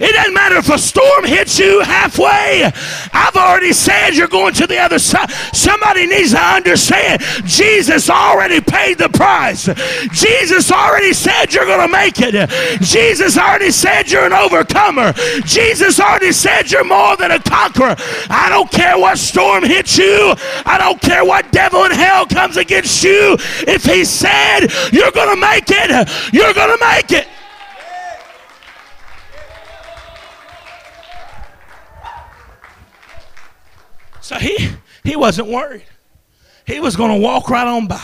It 0.00 0.12
doesn't 0.12 0.34
matter 0.34 0.56
if 0.56 0.68
a 0.70 0.78
storm 0.78 1.24
hits 1.24 1.58
you 1.58 1.80
halfway. 1.80 2.64
I've 3.12 3.36
already 3.36 3.72
said 3.72 4.10
you're 4.10 4.26
going 4.26 4.52
to 4.54 4.66
the 4.66 4.78
other 4.78 4.98
side. 4.98 5.30
Somebody 5.52 6.06
needs 6.06 6.32
to 6.32 6.40
understand 6.40 7.22
Jesus 7.44 8.10
already 8.10 8.60
paid 8.60 8.98
the 8.98 9.08
price. 9.08 9.68
Jesus 10.10 10.72
already 10.72 11.12
said 11.12 11.54
you're 11.54 11.66
going 11.66 11.86
to 11.86 11.92
make 11.92 12.16
it. 12.18 12.34
Jesus 12.80 13.38
already 13.38 13.70
said 13.70 14.10
you're 14.10 14.26
an 14.26 14.32
overcomer. 14.32 15.12
Jesus 15.44 16.00
already 16.00 16.32
said 16.32 16.72
you're 16.72 16.84
more 16.84 17.16
than 17.16 17.30
a 17.30 17.38
conqueror. 17.38 17.94
I 18.28 18.48
don't 18.48 18.70
care 18.70 18.98
what 18.98 19.16
storm 19.18 19.62
hits 19.62 19.96
you. 19.96 20.34
I 20.66 20.76
don't 20.76 21.00
care 21.00 21.24
what 21.24 21.52
devil 21.52 21.84
in 21.84 21.92
hell 21.92 22.26
comes 22.26 22.56
against 22.56 23.04
you. 23.04 23.36
If 23.68 23.84
he 23.84 24.04
said 24.04 24.66
you're 24.92 25.12
going 25.12 25.34
to 25.34 25.40
make 25.40 25.66
it, 25.68 25.90
you're 26.32 26.52
going 26.52 26.76
to 26.76 26.84
make 26.84 27.12
it. 27.12 27.28
So 34.24 34.36
he, 34.36 34.70
he 35.04 35.16
wasn't 35.16 35.48
worried. 35.48 35.84
He 36.66 36.80
was 36.80 36.96
going 36.96 37.10
to 37.10 37.22
walk 37.22 37.50
right 37.50 37.66
on 37.66 37.86
by. 37.86 38.02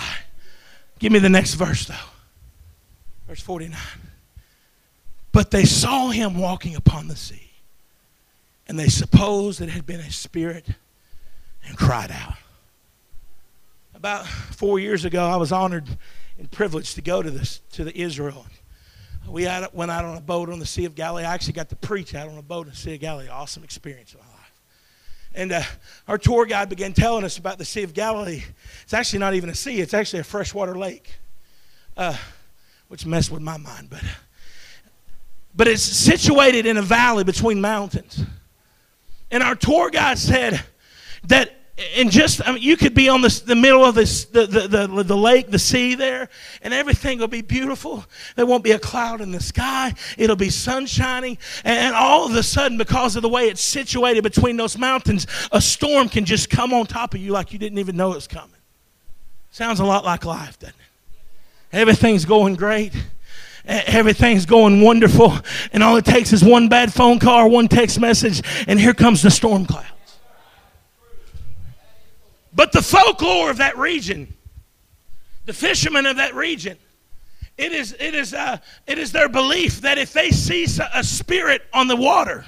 Give 0.99 1.11
me 1.11 1.19
the 1.19 1.31
next 1.31 1.55
verse, 1.55 1.87
though. 1.87 1.95
Verse 3.27 3.41
49. 3.41 3.81
But 5.33 5.51
they 5.51 5.65
saw 5.65 6.11
him 6.11 6.39
walking 6.39 6.77
upon 6.77 7.09
the 7.09 7.17
sea, 7.17 7.51
and 8.69 8.79
they 8.79 8.89
supposed 8.89 9.63
it 9.63 9.71
had 9.71 9.87
been 9.87 10.01
a 10.01 10.11
spirit 10.11 10.67
and 11.67 11.75
cried 11.79 12.11
out. 12.11 12.35
About 13.95 14.27
four 14.27 14.79
years 14.79 15.07
ago, 15.07 15.25
I 15.25 15.37
was 15.37 15.53
honored 15.53 15.87
and 16.39 16.51
privileged 16.51 16.97
to 16.97 17.01
go 17.01 17.23
to, 17.23 17.31
this, 17.31 17.63
to 17.73 17.83
the 17.83 17.99
Israel. 17.99 18.45
We 19.27 19.45
had, 19.45 19.69
went 19.73 19.91
out 19.91 20.05
on 20.05 20.19
a 20.19 20.21
boat 20.21 20.51
on 20.51 20.59
the 20.59 20.67
Sea 20.67 20.85
of 20.85 20.95
Galilee. 20.95 21.25
I 21.25 21.33
actually 21.33 21.55
got 21.55 21.71
to 21.71 21.77
preach 21.77 22.15
out 22.15 22.29
on 22.29 22.37
a 22.37 22.43
boat 22.43 22.67
in 22.67 22.73
the 22.73 22.77
Sea 22.77 22.97
of 22.97 23.01
Galilee. 23.01 23.29
Awesome 23.29 23.65
experience 23.65 24.15
and 25.35 25.53
uh, 25.53 25.63
our 26.09 26.19
tour 26.19 26.47
guide 26.47 26.69
began 26.69 26.93
telling 26.93 27.25
us 27.25 27.39
about 27.39 27.59
the 27.59 27.65
Sea 27.65 27.83
of 27.83 27.95
Galilee. 27.95 28.43
It's 28.83 28.95
actually 28.95 29.21
not 29.21 29.35
even 29.35 29.51
a 29.51 29.55
sea, 29.55 29.81
it's 29.81 29.95
actually 29.95 30.21
a 30.21 30.25
freshwater 30.25 30.77
lake, 30.77 31.19
uh, 31.97 32.17
which 32.89 33.07
messed 33.07 33.31
with 33.31 33.43
my 33.43 33.57
mind. 33.57 33.89
But, 33.91 34.03
but 35.55 35.69
it's 35.69 35.83
situated 35.83 36.67
in 36.67 36.77
a 36.77 36.83
valley 36.83 37.25
between 37.25 37.61
mountains. 37.61 38.25
And 39.31 39.43
our 39.43 39.55
tour 39.55 39.91
guide 39.91 40.19
said 40.19 40.61
that 41.25 41.60
and 41.97 42.11
just 42.11 42.47
I 42.47 42.53
mean, 42.53 42.63
you 42.63 42.77
could 42.77 42.95
be 42.95 43.09
on 43.09 43.23
the, 43.23 43.57
middle 43.57 43.85
of 43.85 43.95
this, 43.95 44.27
the, 44.27 44.47
the, 44.47 44.69
the, 44.69 45.03
the 45.03 45.17
lake, 45.17 45.51
the 45.51 45.59
sea 45.59 45.95
there, 45.95 46.29
and 46.63 46.75
everything 46.75 47.19
will 47.19 47.29
be 47.29 47.43
beautiful. 47.43 48.05
There 48.37 48.47
won't 48.47 48.65
be 48.65 48.73
a 48.73 48.79
cloud 48.79 49.21
in 49.21 49.33
the 49.33 49.41
sky. 49.41 49.95
It'll 50.19 50.37
be 50.37 50.51
sun 50.51 50.87
shining. 50.87 51.39
And, 51.65 51.95
all 51.95 52.27
of 52.27 52.35
a 52.35 52.43
sudden, 52.43 52.79
because 52.79 53.17
of 53.17 53.23
the 53.23 53.29
way 53.29 53.49
it's 53.49 53.63
situated 53.63 54.23
between 54.23 54.57
those 54.57 54.79
mountains, 54.79 55.27
a 55.53 55.61
storm 55.61 56.09
can 56.09 56.25
just 56.25 56.51
come 56.51 56.73
on 56.73 56.87
top 56.87 57.15
of 57.15 57.21
you 57.21 57.33
like 57.33 57.53
you 57.53 57.59
didn't 57.59 57.79
even 57.79 57.97
know 57.97 58.13
it 58.13 58.17
was 58.17 58.29
coming. 58.29 58.57
Sounds 59.51 59.81
a 59.81 59.85
lot 59.85 60.05
like 60.05 60.25
life, 60.25 60.59
doesn't 60.59 60.75
it? 60.75 61.77
Everything's 61.77 62.25
going 62.25 62.57
great 62.57 62.93
everything's 63.67 64.47
going 64.47 64.81
wonderful, 64.81 65.37
and 65.73 65.83
all 65.83 65.97
it 65.97 66.05
takes 66.05 66.33
is 66.33 66.43
one 66.43 66.69
bad 66.69 66.93
phone 66.93 67.19
call 67.19 67.49
one 67.51 67.69
text 67.69 68.01
message, 68.01 68.43
and 68.67 68.81
here 68.81 68.95
comes 68.95 69.23
the 69.23 69.31
storm 69.31 69.67
cloud. 69.67 69.85
But 72.61 72.73
the 72.73 72.83
folklore 72.83 73.51
of 73.51 73.57
that 73.57 73.79
region, 73.79 74.35
the 75.47 75.53
fishermen 75.55 76.05
of 76.05 76.19
that 76.19 76.35
region, 76.35 76.77
it 77.57 77.73
is, 77.73 77.97
it 77.99 78.15
is, 78.15 78.35
uh, 78.35 78.59
it 78.87 78.99
is 78.99 79.13
their 79.13 79.31
belief 79.31 79.81
that 79.81 79.97
if 79.97 80.13
they 80.13 80.31
see 80.31 80.67
a 80.93 81.03
spirit 81.03 81.63
on 81.73 81.89
the 81.89 81.97
water, 81.97 82.45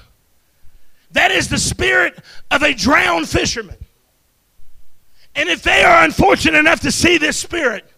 that 1.12 1.30
is 1.30 1.48
the 1.48 1.56
spirit 1.56 2.22
of 2.50 2.62
a 2.62 2.74
drowned 2.74 3.26
fisherman. 3.26 3.78
And 5.34 5.48
if 5.48 5.62
they 5.62 5.82
are 5.82 6.04
unfortunate 6.04 6.58
enough 6.58 6.80
to 6.80 6.92
see 6.92 7.16
this 7.16 7.38
spirit, 7.38 7.90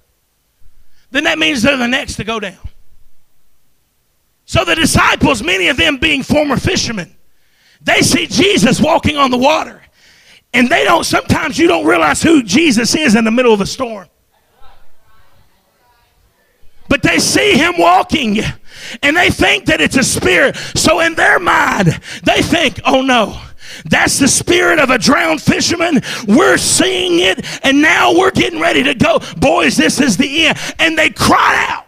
then 1.11 1.25
that 1.25 1.41
means 1.41 1.63
they're 1.63 1.77
the 1.77 1.89
next 1.89 2.15
to 2.15 2.23
go 2.23 2.39
down. 2.39 2.69
So 4.45 4.65
the 4.65 4.77
disciples, 4.77 5.43
many 5.43 5.67
of 5.67 5.77
them 5.77 5.97
being 5.97 6.23
former 6.23 6.59
fishermen, 6.59 7.13
they 7.83 8.03
see 8.03 8.29
Jesus 8.29 8.81
walking 8.81 9.17
on 9.17 9.33
the 9.33 9.39
water. 9.39 9.84
And 10.55 10.69
they 10.69 10.85
don't, 10.85 11.05
sometimes 11.05 11.59
you 11.59 11.67
don't 11.67 11.85
realize 11.85 12.23
who 12.23 12.43
Jesus 12.43 12.95
is 12.95 13.17
in 13.17 13.25
the 13.25 13.31
middle 13.31 13.53
of 13.53 13.61
a 13.61 13.67
storm. 13.67 14.09
But 16.89 17.03
they 17.03 17.19
see 17.19 17.59
him 17.59 17.75
walking 17.77 18.39
and 19.03 19.17
they 19.17 19.31
think 19.31 19.67
that 19.67 19.81
it's 19.81 19.97
a 19.97 20.05
spirit. 20.05 20.57
So 20.57 21.01
in 21.01 21.15
their 21.15 21.41
mind, 21.41 22.01
they 22.23 22.41
think, 22.41 22.81
oh 22.85 23.03
no, 23.03 23.41
that's 23.87 24.19
the 24.19 24.29
spirit 24.29 24.79
of 24.79 24.91
a 24.91 24.99
drowned 24.99 25.43
fisherman. 25.43 26.01
We're 26.29 26.59
seeing 26.59 27.19
it, 27.21 27.45
and 27.65 27.83
now 27.83 28.17
we're 28.17 28.31
getting 28.31 28.61
ready 28.61 28.85
to 28.85 28.95
go. 28.95 29.19
Boys, 29.39 29.77
this 29.77 30.01
is 30.01 30.17
the 30.17 30.47
end. 30.47 30.59
And 30.79 30.97
they 30.97 31.11
cried 31.11 31.67
out. 31.69 31.87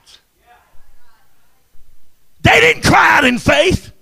They 2.42 2.60
didn't 2.60 2.82
cry 2.82 3.18
out 3.18 3.24
in 3.24 3.38
faith, 3.38 3.92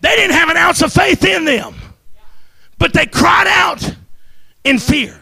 they 0.00 0.16
didn't 0.16 0.34
have 0.34 0.50
an 0.50 0.56
ounce 0.58 0.82
of 0.82 0.92
faith 0.92 1.24
in 1.24 1.46
them. 1.46 1.74
But 2.84 2.92
they 2.92 3.06
cried 3.06 3.46
out 3.46 3.96
in 4.62 4.78
fear. 4.78 5.18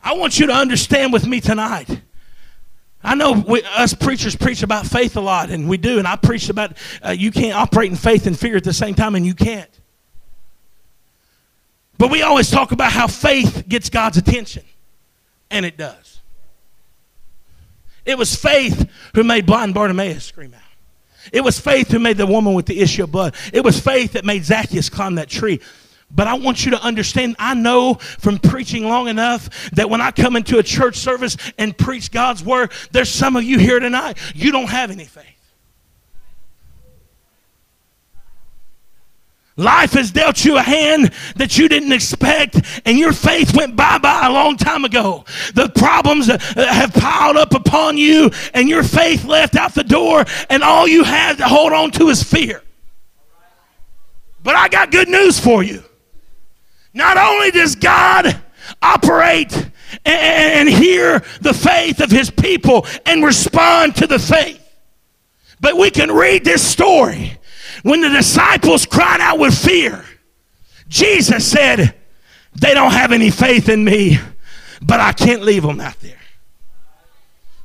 I 0.00 0.14
want 0.14 0.38
you 0.38 0.46
to 0.46 0.52
understand 0.52 1.12
with 1.12 1.26
me 1.26 1.40
tonight. 1.40 2.02
I 3.02 3.16
know 3.16 3.32
we, 3.32 3.64
us 3.64 3.94
preachers 3.94 4.36
preach 4.36 4.62
about 4.62 4.86
faith 4.86 5.16
a 5.16 5.20
lot, 5.20 5.50
and 5.50 5.68
we 5.68 5.76
do, 5.76 5.98
and 5.98 6.06
I 6.06 6.14
preach 6.14 6.50
about 6.50 6.76
uh, 7.04 7.10
you 7.10 7.32
can't 7.32 7.56
operate 7.56 7.90
in 7.90 7.96
faith 7.96 8.28
and 8.28 8.38
fear 8.38 8.56
at 8.56 8.62
the 8.62 8.72
same 8.72 8.94
time, 8.94 9.16
and 9.16 9.26
you 9.26 9.34
can't. 9.34 9.68
But 11.98 12.12
we 12.12 12.22
always 12.22 12.48
talk 12.48 12.70
about 12.70 12.92
how 12.92 13.08
faith 13.08 13.64
gets 13.68 13.90
God's 13.90 14.18
attention, 14.18 14.62
and 15.50 15.66
it 15.66 15.76
does. 15.76 16.20
It 18.04 18.16
was 18.16 18.36
faith 18.36 18.88
who 19.16 19.24
made 19.24 19.46
blind 19.46 19.74
Bartimaeus 19.74 20.24
scream 20.24 20.54
out. 20.54 20.65
It 21.32 21.42
was 21.42 21.58
faith 21.58 21.90
who 21.90 21.98
made 21.98 22.16
the 22.16 22.26
woman 22.26 22.54
with 22.54 22.66
the 22.66 22.80
issue 22.80 23.04
of 23.04 23.12
blood. 23.12 23.34
It 23.52 23.64
was 23.64 23.80
faith 23.80 24.12
that 24.12 24.24
made 24.24 24.44
Zacchaeus 24.44 24.88
climb 24.88 25.16
that 25.16 25.28
tree. 25.28 25.60
But 26.10 26.28
I 26.28 26.34
want 26.34 26.64
you 26.64 26.70
to 26.70 26.82
understand, 26.82 27.36
I 27.38 27.54
know 27.54 27.94
from 27.94 28.38
preaching 28.38 28.84
long 28.84 29.08
enough 29.08 29.70
that 29.72 29.90
when 29.90 30.00
I 30.00 30.12
come 30.12 30.36
into 30.36 30.58
a 30.58 30.62
church 30.62 30.96
service 30.96 31.36
and 31.58 31.76
preach 31.76 32.12
God's 32.12 32.44
word, 32.44 32.70
there's 32.92 33.10
some 33.10 33.34
of 33.36 33.42
you 33.42 33.58
here 33.58 33.80
tonight, 33.80 34.16
you 34.34 34.52
don't 34.52 34.68
have 34.68 34.90
any 34.90 35.04
faith. 35.04 35.24
Life 39.58 39.92
has 39.92 40.10
dealt 40.10 40.44
you 40.44 40.58
a 40.58 40.62
hand 40.62 41.12
that 41.36 41.56
you 41.56 41.66
didn't 41.66 41.92
expect, 41.92 42.60
and 42.84 42.98
your 42.98 43.14
faith 43.14 43.56
went 43.56 43.74
bye 43.74 43.96
bye 43.96 44.26
a 44.26 44.32
long 44.32 44.58
time 44.58 44.84
ago. 44.84 45.24
The 45.54 45.70
problems 45.70 46.28
uh, 46.28 46.38
uh, 46.56 46.66
have 46.66 46.92
piled 46.92 47.38
up 47.38 47.54
upon 47.54 47.96
you, 47.96 48.30
and 48.52 48.68
your 48.68 48.82
faith 48.82 49.24
left 49.24 49.56
out 49.56 49.74
the 49.74 49.82
door, 49.82 50.26
and 50.50 50.62
all 50.62 50.86
you 50.86 51.04
had 51.04 51.38
to 51.38 51.48
hold 51.48 51.72
on 51.72 51.90
to 51.92 52.08
is 52.10 52.22
fear. 52.22 52.62
But 54.42 54.56
I 54.56 54.68
got 54.68 54.90
good 54.90 55.08
news 55.08 55.40
for 55.40 55.62
you. 55.62 55.82
Not 56.92 57.16
only 57.16 57.50
does 57.50 57.76
God 57.76 58.38
operate 58.82 59.70
and 60.04 60.68
hear 60.68 61.20
the 61.40 61.54
faith 61.54 62.00
of 62.00 62.10
his 62.10 62.30
people 62.30 62.86
and 63.06 63.24
respond 63.24 63.96
to 63.96 64.06
the 64.06 64.18
faith, 64.18 64.62
but 65.60 65.78
we 65.78 65.90
can 65.90 66.12
read 66.12 66.44
this 66.44 66.66
story 66.66 67.38
when 67.82 68.00
the 68.00 68.10
disciples 68.10 68.86
cried 68.86 69.20
out 69.20 69.38
with 69.38 69.56
fear, 69.56 70.04
Jesus 70.88 71.50
said, 71.50 71.94
They 72.54 72.74
don't 72.74 72.92
have 72.92 73.12
any 73.12 73.30
faith 73.30 73.68
in 73.68 73.84
me, 73.84 74.18
but 74.82 75.00
I 75.00 75.12
can't 75.12 75.42
leave 75.42 75.62
them 75.62 75.80
out 75.80 76.00
there. 76.00 76.16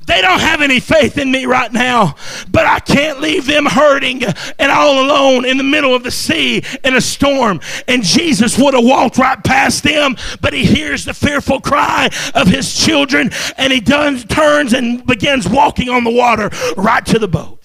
They 0.07 0.21
don't 0.21 0.41
have 0.41 0.61
any 0.61 0.79
faith 0.79 1.17
in 1.17 1.31
me 1.31 1.45
right 1.45 1.71
now, 1.71 2.15
but 2.49 2.65
I 2.65 2.79
can't 2.79 3.21
leave 3.21 3.45
them 3.45 3.65
hurting 3.65 4.23
and 4.59 4.71
all 4.71 5.05
alone 5.05 5.45
in 5.45 5.57
the 5.57 5.63
middle 5.63 5.93
of 5.93 6.03
the 6.03 6.11
sea 6.11 6.63
in 6.83 6.95
a 6.95 7.01
storm. 7.01 7.61
And 7.87 8.03
Jesus 8.03 8.57
would 8.57 8.73
have 8.73 8.83
walked 8.83 9.17
right 9.17 9.41
past 9.43 9.83
them, 9.83 10.17
but 10.41 10.53
he 10.53 10.65
hears 10.65 11.05
the 11.05 11.13
fearful 11.13 11.61
cry 11.61 12.09
of 12.33 12.47
his 12.47 12.73
children 12.83 13.29
and 13.57 13.71
he 13.71 13.79
turns 13.79 14.73
and 14.73 15.05
begins 15.05 15.47
walking 15.47 15.87
on 15.87 16.03
the 16.03 16.11
water 16.11 16.49
right 16.75 17.05
to 17.05 17.19
the 17.19 17.27
boat. 17.27 17.60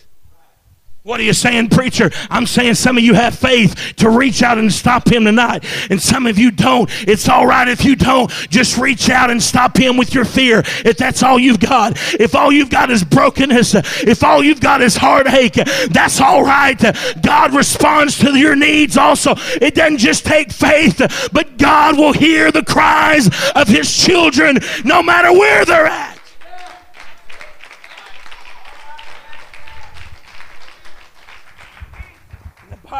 What 1.07 1.21
are 1.21 1.23
you 1.23 1.35
saying, 1.35 1.69
preacher? 1.69 2.11
I'm 2.31 2.47
saying 2.47 2.75
some 2.75 2.99
of 2.99 3.05
you 3.05 3.15
have 3.15 3.39
faith 3.39 3.95
to 3.99 4.11
reach 4.11 4.43
out 4.43 4.59
and 4.59 4.73
stop 4.73 5.07
him 5.07 5.25
tonight, 5.25 5.65
and 5.89 6.03
some 6.03 6.27
of 6.27 6.37
you 6.37 6.51
don't. 6.51 6.91
It's 7.07 7.29
all 7.29 7.47
right 7.47 7.69
if 7.69 7.85
you 7.85 7.95
don't. 7.95 8.29
Just 8.51 8.77
reach 8.77 9.09
out 9.09 9.31
and 9.31 9.41
stop 9.41 9.77
him 9.77 9.97
with 9.97 10.13
your 10.13 10.25
fear. 10.25 10.65
If 10.85 10.97
that's 10.97 11.23
all 11.23 11.39
you've 11.39 11.61
got, 11.61 11.93
if 12.15 12.35
all 12.35 12.51
you've 12.51 12.71
got 12.71 12.91
is 12.91 13.05
brokenness, 13.05 13.77
if 14.03 14.25
all 14.25 14.43
you've 14.43 14.61
got 14.61 14.83
is 14.83 14.97
heartache, 14.97 15.55
that's 15.91 16.21
all 16.21 16.43
right. 16.43 16.83
God 17.23 17.55
responds 17.55 18.19
to 18.19 18.37
your 18.37 18.57
needs 18.57 18.97
also. 18.97 19.35
It 19.63 19.77
doesn't 19.77 19.99
just 19.99 20.27
take 20.27 20.51
faith, 20.51 21.31
but 21.33 21.57
God 21.57 21.97
will 21.97 22.15
hear 22.15 22.51
the 22.51 22.65
cries 22.65 23.31
of 23.55 23.69
his 23.69 23.97
children 23.97 24.59
no 24.85 25.05
matter 25.05 25.31
where 25.31 25.65
they're 25.65 25.87
at. 25.87 26.16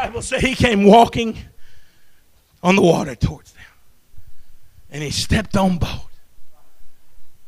Bible 0.07 0.21
says 0.21 0.41
he 0.41 0.55
came 0.55 0.85
walking 0.85 1.37
on 2.63 2.77
the 2.77 2.81
water 2.81 3.13
towards 3.13 3.51
them. 3.51 3.63
And 4.89 5.03
he 5.03 5.09
stepped 5.09 5.57
on 5.57 5.79
boat. 5.79 6.09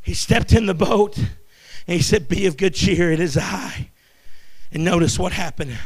He 0.02 0.13
stepped 0.13 0.52
in 0.52 0.65
the 0.65 0.74
boat 0.74 1.17
and 1.17 1.28
he 1.88 2.02
said, 2.02 2.28
Be 2.28 2.48
of 2.48 2.58
good 2.58 2.74
cheer, 2.74 3.13
it 3.13 3.22
is 3.22 3.38
I. 3.38 3.91
And 4.74 4.84
notice 4.84 5.17
what 5.17 5.32
happened. 5.32 5.78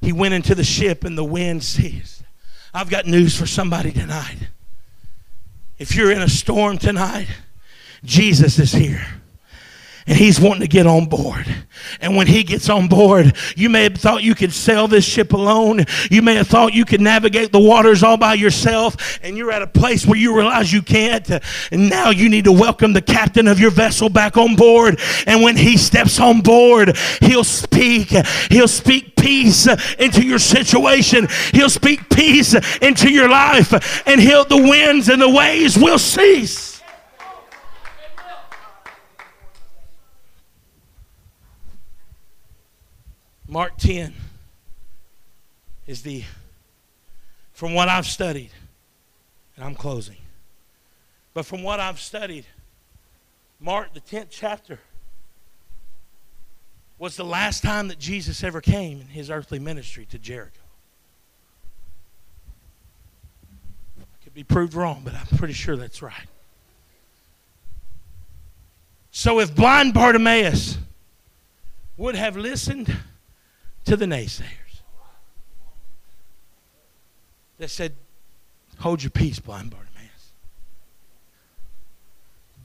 He 0.00 0.12
went 0.12 0.34
into 0.34 0.56
the 0.56 0.64
ship 0.64 1.04
and 1.04 1.16
the 1.16 1.22
wind 1.22 1.62
ceased. 1.62 2.24
I've 2.74 2.90
got 2.90 3.06
news 3.06 3.38
for 3.38 3.46
somebody 3.46 3.92
tonight. 3.92 4.48
If 5.78 5.94
you're 5.94 6.10
in 6.10 6.20
a 6.20 6.28
storm 6.28 6.78
tonight, 6.78 7.28
Jesus 8.02 8.58
is 8.58 8.72
here 8.72 9.06
and 10.06 10.16
he's 10.16 10.40
wanting 10.40 10.60
to 10.60 10.68
get 10.68 10.86
on 10.86 11.06
board. 11.06 11.46
And 12.00 12.16
when 12.16 12.26
he 12.26 12.42
gets 12.42 12.68
on 12.68 12.88
board, 12.88 13.36
you 13.56 13.68
may 13.68 13.84
have 13.84 13.96
thought 13.96 14.22
you 14.22 14.34
could 14.34 14.52
sail 14.52 14.86
this 14.86 15.04
ship 15.04 15.32
alone. 15.32 15.84
You 16.10 16.22
may 16.22 16.36
have 16.36 16.46
thought 16.46 16.74
you 16.74 16.84
could 16.84 17.00
navigate 17.00 17.52
the 17.52 17.60
waters 17.60 18.02
all 18.02 18.16
by 18.16 18.34
yourself, 18.34 19.18
and 19.22 19.36
you're 19.36 19.50
at 19.50 19.62
a 19.62 19.66
place 19.66 20.06
where 20.06 20.18
you 20.18 20.36
realize 20.36 20.72
you 20.72 20.82
can't. 20.82 21.28
And 21.72 21.90
now 21.90 22.10
you 22.10 22.28
need 22.28 22.44
to 22.44 22.52
welcome 22.52 22.92
the 22.92 23.02
captain 23.02 23.48
of 23.48 23.58
your 23.58 23.70
vessel 23.70 24.08
back 24.08 24.36
on 24.36 24.54
board. 24.54 25.00
And 25.26 25.42
when 25.42 25.56
he 25.56 25.76
steps 25.76 26.20
on 26.20 26.40
board, 26.40 26.96
he'll 27.20 27.44
speak. 27.44 28.08
He'll 28.50 28.68
speak 28.68 29.16
peace 29.16 29.66
into 29.98 30.22
your 30.24 30.38
situation. 30.38 31.26
He'll 31.52 31.70
speak 31.70 32.08
peace 32.10 32.54
into 32.80 33.10
your 33.10 33.28
life, 33.28 34.06
and 34.06 34.20
he'll 34.20 34.44
the 34.44 34.56
winds 34.56 35.08
and 35.08 35.20
the 35.20 35.30
waves 35.30 35.76
will 35.76 35.98
cease. 35.98 36.65
Mark 43.56 43.78
10 43.78 44.12
is 45.86 46.02
the, 46.02 46.24
from 47.54 47.72
what 47.72 47.88
I've 47.88 48.04
studied, 48.04 48.50
and 49.56 49.64
I'm 49.64 49.74
closing, 49.74 50.18
but 51.32 51.46
from 51.46 51.62
what 51.62 51.80
I've 51.80 51.98
studied, 51.98 52.44
Mark, 53.58 53.94
the 53.94 54.02
10th 54.02 54.26
chapter, 54.28 54.78
was 56.98 57.16
the 57.16 57.24
last 57.24 57.62
time 57.62 57.88
that 57.88 57.98
Jesus 57.98 58.44
ever 58.44 58.60
came 58.60 59.00
in 59.00 59.06
his 59.06 59.30
earthly 59.30 59.58
ministry 59.58 60.04
to 60.10 60.18
Jericho. 60.18 60.60
I 63.98 64.22
could 64.22 64.34
be 64.34 64.44
proved 64.44 64.74
wrong, 64.74 65.00
but 65.02 65.14
I'm 65.14 65.38
pretty 65.38 65.54
sure 65.54 65.78
that's 65.78 66.02
right. 66.02 66.28
So 69.12 69.40
if 69.40 69.56
blind 69.56 69.94
Bartimaeus 69.94 70.76
would 71.96 72.16
have 72.16 72.36
listened, 72.36 72.94
to 73.86 73.96
the 73.96 74.06
naysayers 74.06 74.82
that 77.58 77.70
said, 77.70 77.94
Hold 78.80 79.02
your 79.02 79.10
peace, 79.10 79.38
blind 79.38 79.70
Bartimaeus. 79.70 80.32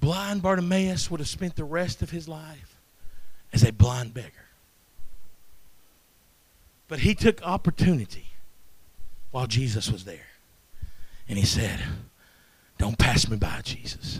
Blind 0.02 0.42
Bartimaeus 0.42 1.10
would 1.10 1.22
have 1.22 1.30
spent 1.30 1.56
the 1.56 1.64
rest 1.64 2.02
of 2.02 2.10
his 2.10 2.28
life 2.28 2.76
as 3.54 3.64
a 3.64 3.72
blind 3.72 4.14
beggar. 4.14 4.30
But 6.90 7.00
he 7.00 7.16
took 7.16 7.42
opportunity 7.44 8.26
while 9.32 9.48
Jesus 9.48 9.90
was 9.90 10.04
there. 10.04 10.28
And 11.30 11.38
he 11.38 11.46
said, 11.46 11.80
Don't 12.78 12.98
pass 12.98 13.30
me 13.30 13.38
by, 13.38 13.62
Jesus. 13.64 14.20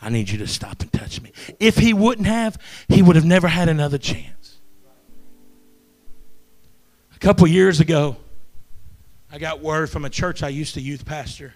I 0.00 0.10
need 0.10 0.30
you 0.30 0.38
to 0.38 0.46
stop 0.46 0.80
and 0.80 0.92
touch 0.92 1.20
me. 1.20 1.32
If 1.58 1.78
he 1.78 1.92
wouldn't 1.92 2.28
have, 2.28 2.56
he 2.88 3.02
would 3.02 3.16
have 3.16 3.24
never 3.24 3.48
had 3.48 3.68
another 3.68 3.98
chance. 3.98 4.37
A 7.18 7.20
couple 7.20 7.48
years 7.48 7.80
ago, 7.80 8.16
I 9.28 9.38
got 9.38 9.60
word 9.60 9.90
from 9.90 10.04
a 10.04 10.08
church 10.08 10.44
I 10.44 10.50
used 10.50 10.74
to 10.74 10.80
youth 10.80 11.04
pastor 11.04 11.52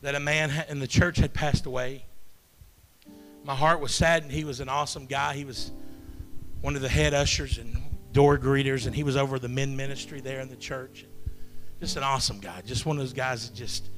that 0.00 0.14
a 0.14 0.18
man 0.18 0.50
in 0.70 0.78
the 0.78 0.86
church 0.86 1.18
had 1.18 1.34
passed 1.34 1.66
away. 1.66 2.06
My 3.44 3.54
heart 3.54 3.80
was 3.80 3.94
saddened. 3.94 4.32
He 4.32 4.44
was 4.44 4.60
an 4.60 4.70
awesome 4.70 5.04
guy. 5.04 5.34
He 5.34 5.44
was 5.44 5.72
one 6.62 6.74
of 6.74 6.80
the 6.80 6.88
head 6.88 7.12
ushers 7.12 7.58
and 7.58 7.76
door 8.12 8.38
greeters, 8.38 8.86
and 8.86 8.96
he 8.96 9.02
was 9.02 9.14
over 9.14 9.38
the 9.38 9.46
men 9.46 9.76
ministry 9.76 10.22
there 10.22 10.40
in 10.40 10.48
the 10.48 10.56
church. 10.56 11.04
Just 11.78 11.98
an 11.98 12.02
awesome 12.02 12.40
guy. 12.40 12.62
Just 12.64 12.86
one 12.86 12.96
of 12.96 13.02
those 13.02 13.12
guys 13.12 13.50
that 13.50 13.54
just 13.54 13.90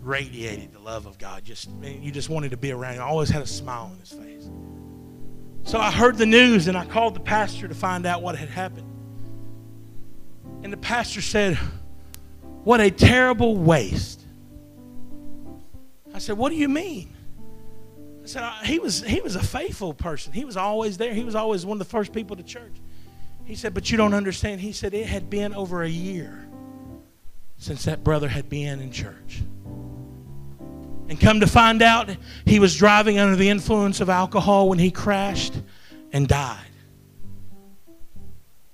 radiated 0.00 0.72
the 0.72 0.78
love 0.78 1.04
of 1.04 1.18
God. 1.18 1.44
Just 1.44 1.68
you 1.82 2.10
just 2.10 2.30
wanted 2.30 2.52
to 2.52 2.56
be 2.56 2.72
around 2.72 2.94
him. 2.94 3.02
Always 3.02 3.28
had 3.28 3.42
a 3.42 3.46
smile 3.46 3.90
on 3.92 3.98
his 3.98 4.12
face. 4.12 4.48
So 5.64 5.78
I 5.78 5.90
heard 5.90 6.16
the 6.16 6.24
news 6.24 6.68
and 6.68 6.78
I 6.78 6.86
called 6.86 7.12
the 7.16 7.20
pastor 7.20 7.68
to 7.68 7.74
find 7.74 8.06
out 8.06 8.22
what 8.22 8.34
had 8.34 8.48
happened. 8.48 8.91
And 10.62 10.72
the 10.72 10.76
pastor 10.76 11.20
said, 11.20 11.56
What 12.64 12.80
a 12.80 12.90
terrible 12.90 13.56
waste. 13.56 14.20
I 16.14 16.18
said, 16.18 16.36
What 16.36 16.50
do 16.50 16.56
you 16.56 16.68
mean? 16.68 17.14
I 18.22 18.26
said, 18.26 18.52
he 18.64 18.78
was, 18.78 19.02
he 19.02 19.20
was 19.20 19.34
a 19.34 19.42
faithful 19.42 19.94
person. 19.94 20.32
He 20.32 20.44
was 20.44 20.56
always 20.56 20.96
there. 20.96 21.12
He 21.12 21.24
was 21.24 21.34
always 21.34 21.66
one 21.66 21.76
of 21.76 21.78
the 21.80 21.90
first 21.90 22.12
people 22.12 22.36
to 22.36 22.42
church. 22.42 22.74
He 23.44 23.56
said, 23.56 23.74
But 23.74 23.90
you 23.90 23.96
don't 23.96 24.14
understand. 24.14 24.60
He 24.60 24.72
said, 24.72 24.94
It 24.94 25.06
had 25.06 25.28
been 25.28 25.54
over 25.54 25.82
a 25.82 25.88
year 25.88 26.46
since 27.56 27.84
that 27.84 28.02
brother 28.02 28.28
had 28.28 28.48
been 28.48 28.80
in 28.80 28.90
church. 28.92 29.42
And 31.08 31.20
come 31.20 31.40
to 31.40 31.46
find 31.46 31.82
out, 31.82 32.08
he 32.46 32.58
was 32.58 32.76
driving 32.76 33.18
under 33.18 33.36
the 33.36 33.50
influence 33.50 34.00
of 34.00 34.08
alcohol 34.08 34.68
when 34.68 34.78
he 34.78 34.90
crashed 34.90 35.60
and 36.12 36.26
died. 36.26 36.58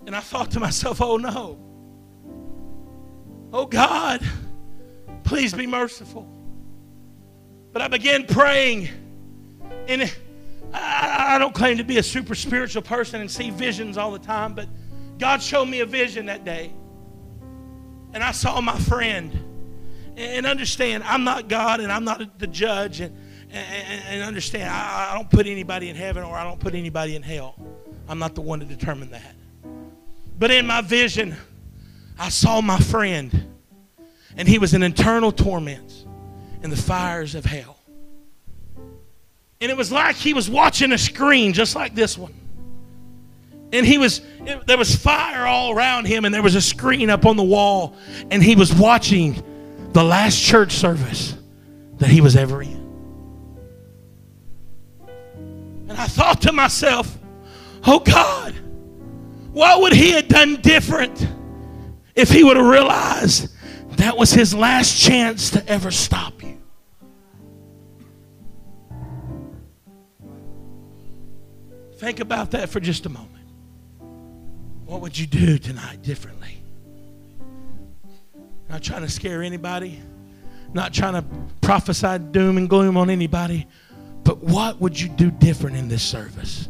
And 0.07 0.15
I 0.15 0.21
thought 0.21 0.53
to 0.53 0.61
myself, 0.61 1.03
oh 1.03 1.17
no. 1.17 1.59
Oh 3.53 3.67
God, 3.67 4.21
please 5.25 5.55
be 5.55 5.67
merciful. 5.67 6.29
But 7.73 7.83
I 7.83 7.89
began 7.89 8.27
praying. 8.27 8.89
And 9.87 10.13
I 10.73 11.39
don't 11.39 11.55
claim 11.55 11.79
to 11.79 11.85
be 11.85 11.99
a 11.99 12.03
super 12.03 12.35
spiritual 12.35 12.83
person 12.83 13.21
and 13.21 13.31
see 13.31 13.51
visions 13.51 13.97
all 13.97 14.11
the 14.11 14.19
time, 14.19 14.55
but 14.55 14.69
God 15.19 15.43
showed 15.43 15.67
me 15.67 15.81
a 15.81 15.87
vision 15.87 16.27
that 16.27 16.45
day. 16.45 16.73
And 18.13 18.23
I 18.23 18.33
saw 18.33 18.61
my 18.61 18.79
friend 18.79 19.33
and 20.17 20.47
understand, 20.47 21.05
I'm 21.05 21.25
not 21.25 21.49
God 21.49 21.81
and 21.81 21.91
I'm 21.91 22.05
not 22.05 22.39
the 22.39 22.47
judge. 22.47 23.01
And, 23.01 23.17
and, 23.51 24.03
and 24.09 24.23
understand, 24.23 24.71
I, 24.71 25.11
I 25.11 25.15
don't 25.15 25.31
put 25.31 25.47
anybody 25.47 25.89
in 25.89 25.97
heaven 25.97 26.23
or 26.23 26.37
I 26.37 26.45
don't 26.45 26.61
put 26.61 26.75
anybody 26.75 27.17
in 27.17 27.23
hell. 27.23 27.55
I'm 28.09 28.19
not 28.19 28.35
the 28.35 28.41
one 28.41 28.61
to 28.61 28.67
determine 28.67 29.11
that. 29.11 29.35
But 30.39 30.51
in 30.51 30.67
my 30.67 30.81
vision, 30.81 31.37
I 32.19 32.31
saw 32.31 32.61
my 32.61 32.79
friend, 32.79 33.55
and 34.37 34.49
he 34.49 34.59
was 34.59 34.75
in 34.75 34.83
eternal 34.83 35.31
torments 35.31 36.05
in 36.63 36.71
the 36.71 36.77
fires 36.77 37.35
of 37.35 37.45
hell. 37.45 37.79
And 39.61 39.71
it 39.71 39.77
was 39.77 39.93
like 39.93 40.17
he 40.17 40.35
was 40.35 40.51
watching 40.51 40.93
a 40.93 40.99
screen 40.99 41.53
just 41.53 41.75
like 41.75 41.95
this 41.95 42.19
one. 42.19 42.35
And 43.73 43.85
he 43.85 43.99
was, 43.99 44.21
it, 44.41 44.67
there 44.67 44.79
was 44.79 44.95
fire 44.95 45.47
all 45.47 45.73
around 45.73 46.07
him, 46.07 46.25
and 46.25 46.35
there 46.35 46.43
was 46.43 46.55
a 46.55 46.61
screen 46.61 47.11
up 47.11 47.27
on 47.27 47.37
the 47.37 47.45
wall, 47.45 47.97
and 48.31 48.43
he 48.43 48.57
was 48.57 48.75
watching 48.75 49.43
the 49.93 50.03
last 50.03 50.41
church 50.43 50.73
service 50.73 51.35
that 51.99 52.09
he 52.09 52.21
was 52.21 52.35
ever 52.35 52.63
in. 52.63 52.79
And 55.89 55.93
I 55.93 56.07
thought 56.07 56.43
to 56.43 56.53
myself, 56.53 57.19
oh 57.87 58.01
God, 58.01 58.55
what 59.53 59.81
would 59.83 59.93
he 59.93 60.13
have 60.13 60.29
done 60.29 60.57
different 60.57 61.27
if 62.19 62.31
he 62.31 62.43
would 62.43 62.57
have 62.57 62.67
realized 62.67 63.49
that 63.97 64.17
was 64.17 64.33
his 64.33 64.53
last 64.53 65.01
chance 65.01 65.51
to 65.51 65.65
ever 65.69 65.93
stop 65.93 66.43
you? 66.43 66.61
Think 71.99 72.19
about 72.19 72.51
that 72.51 72.71
for 72.71 72.81
just 72.81 73.07
a 73.07 73.09
moment. 73.09 73.45
What 74.85 75.01
would 75.01 75.17
you 75.17 75.27
do 75.27 75.59
tonight 75.59 76.03
differently? 76.03 76.61
Not 78.69 78.83
trying 78.83 79.03
to 79.03 79.09
scare 79.09 79.45
anybody, 79.45 80.01
not 80.73 80.93
trying 80.93 81.15
to 81.15 81.25
prophesy 81.61 82.19
doom 82.19 82.57
and 82.57 82.69
gloom 82.69 82.97
on 82.97 83.11
anybody, 83.11 83.69
but 84.25 84.39
what 84.39 84.81
would 84.81 84.99
you 85.01 85.09
do 85.09 85.31
different 85.31 85.77
in 85.77 85.87
this 85.87 86.03
service 86.03 86.69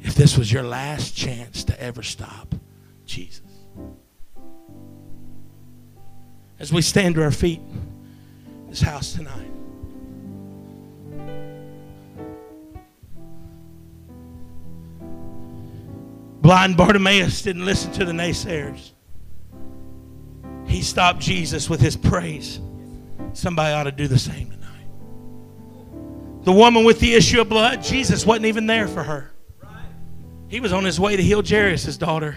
if 0.00 0.16
this 0.16 0.36
was 0.36 0.50
your 0.50 0.64
last 0.64 1.16
chance 1.16 1.62
to 1.64 1.80
ever 1.80 2.02
stop 2.02 2.52
Jesus? 3.06 3.51
As 6.62 6.72
we 6.72 6.80
stand 6.80 7.16
to 7.16 7.22
our 7.22 7.30
feet 7.30 7.60
in 7.60 8.70
this 8.70 8.80
house 8.80 9.12
tonight. 9.12 9.50
Blind 16.40 16.78
Bartimaeus 16.78 17.42
didn't 17.42 17.66
listen 17.66 17.92
to 17.92 18.06
the 18.06 18.12
naysayers 18.12 18.92
he 20.72 20.80
stopped 20.80 21.20
Jesus 21.20 21.68
with 21.68 21.80
his 21.80 21.96
praise. 21.96 22.58
Somebody 23.34 23.74
ought 23.74 23.84
to 23.84 23.92
do 23.92 24.08
the 24.08 24.18
same 24.18 24.50
tonight. 24.50 26.44
The 26.44 26.52
woman 26.52 26.84
with 26.84 26.98
the 26.98 27.14
issue 27.14 27.40
of 27.40 27.48
blood, 27.48 27.82
Jesus 27.82 28.26
wasn't 28.26 28.46
even 28.46 28.66
there 28.66 28.88
for 28.88 29.02
her. 29.02 29.30
He 30.48 30.60
was 30.60 30.72
on 30.72 30.84
his 30.84 30.98
way 30.98 31.14
to 31.14 31.22
heal 31.22 31.42
Jairus' 31.42 31.96
daughter. 31.96 32.36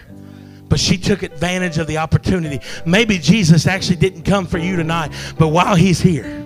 But 0.68 0.80
she 0.80 0.98
took 0.98 1.22
advantage 1.22 1.78
of 1.78 1.86
the 1.86 1.98
opportunity. 1.98 2.60
Maybe 2.84 3.18
Jesus 3.18 3.66
actually 3.66 3.96
didn't 3.96 4.22
come 4.22 4.46
for 4.46 4.58
you 4.58 4.76
tonight, 4.76 5.12
but 5.38 5.48
while 5.48 5.76
he's 5.76 6.00
here, 6.00 6.44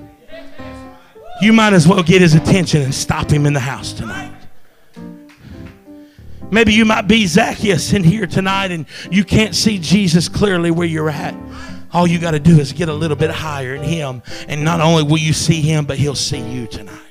you 1.40 1.52
might 1.52 1.72
as 1.72 1.88
well 1.88 2.02
get 2.02 2.20
his 2.20 2.34
attention 2.34 2.82
and 2.82 2.94
stop 2.94 3.30
him 3.30 3.46
in 3.46 3.54
the 3.54 3.60
house 3.60 3.92
tonight. 3.92 4.32
Maybe 6.50 6.72
you 6.72 6.84
might 6.84 7.02
be 7.02 7.26
Zacchaeus 7.26 7.92
in 7.92 8.02
here 8.02 8.26
tonight 8.26 8.72
and 8.72 8.86
you 9.10 9.24
can't 9.24 9.54
see 9.54 9.78
Jesus 9.78 10.28
clearly 10.28 10.70
where 10.70 10.86
you're 10.86 11.08
at. 11.08 11.34
All 11.92 12.06
you 12.06 12.18
got 12.18 12.32
to 12.32 12.40
do 12.40 12.58
is 12.58 12.72
get 12.72 12.88
a 12.88 12.94
little 12.94 13.16
bit 13.16 13.30
higher 13.30 13.74
in 13.74 13.82
Him, 13.82 14.22
and 14.46 14.64
not 14.64 14.80
only 14.80 15.02
will 15.02 15.18
you 15.18 15.32
see 15.32 15.60
Him, 15.60 15.86
but 15.86 15.98
He'll 15.98 16.14
see 16.14 16.38
you 16.38 16.68
tonight. 16.68 17.09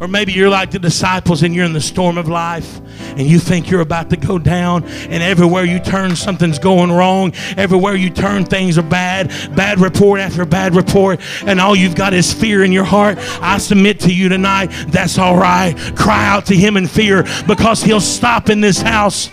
Or 0.00 0.08
maybe 0.08 0.32
you're 0.32 0.48
like 0.48 0.70
the 0.70 0.78
disciples 0.78 1.42
and 1.42 1.54
you're 1.54 1.66
in 1.66 1.74
the 1.74 1.80
storm 1.80 2.16
of 2.16 2.26
life 2.26 2.80
and 3.16 3.20
you 3.20 3.38
think 3.38 3.70
you're 3.70 3.82
about 3.82 4.08
to 4.10 4.16
go 4.16 4.38
down, 4.38 4.84
and 4.84 5.22
everywhere 5.22 5.64
you 5.64 5.78
turn, 5.78 6.16
something's 6.16 6.58
going 6.58 6.90
wrong. 6.90 7.32
Everywhere 7.56 7.94
you 7.96 8.08
turn, 8.08 8.44
things 8.44 8.78
are 8.78 8.82
bad. 8.82 9.28
Bad 9.54 9.78
report 9.78 10.20
after 10.20 10.44
bad 10.44 10.74
report, 10.74 11.20
and 11.46 11.60
all 11.60 11.76
you've 11.76 11.94
got 11.94 12.14
is 12.14 12.32
fear 12.32 12.64
in 12.64 12.72
your 12.72 12.84
heart. 12.84 13.18
I 13.42 13.58
submit 13.58 14.00
to 14.00 14.14
you 14.14 14.28
tonight, 14.28 14.68
that's 14.88 15.18
all 15.18 15.36
right. 15.36 15.74
Cry 15.96 16.26
out 16.26 16.46
to 16.46 16.56
Him 16.56 16.76
in 16.76 16.86
fear 16.86 17.24
because 17.46 17.82
He'll 17.82 18.00
stop 18.00 18.48
in 18.48 18.60
this 18.60 18.80
house 18.80 19.28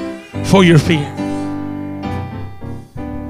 for 0.46 0.64
your 0.64 0.80
fear 0.80 1.06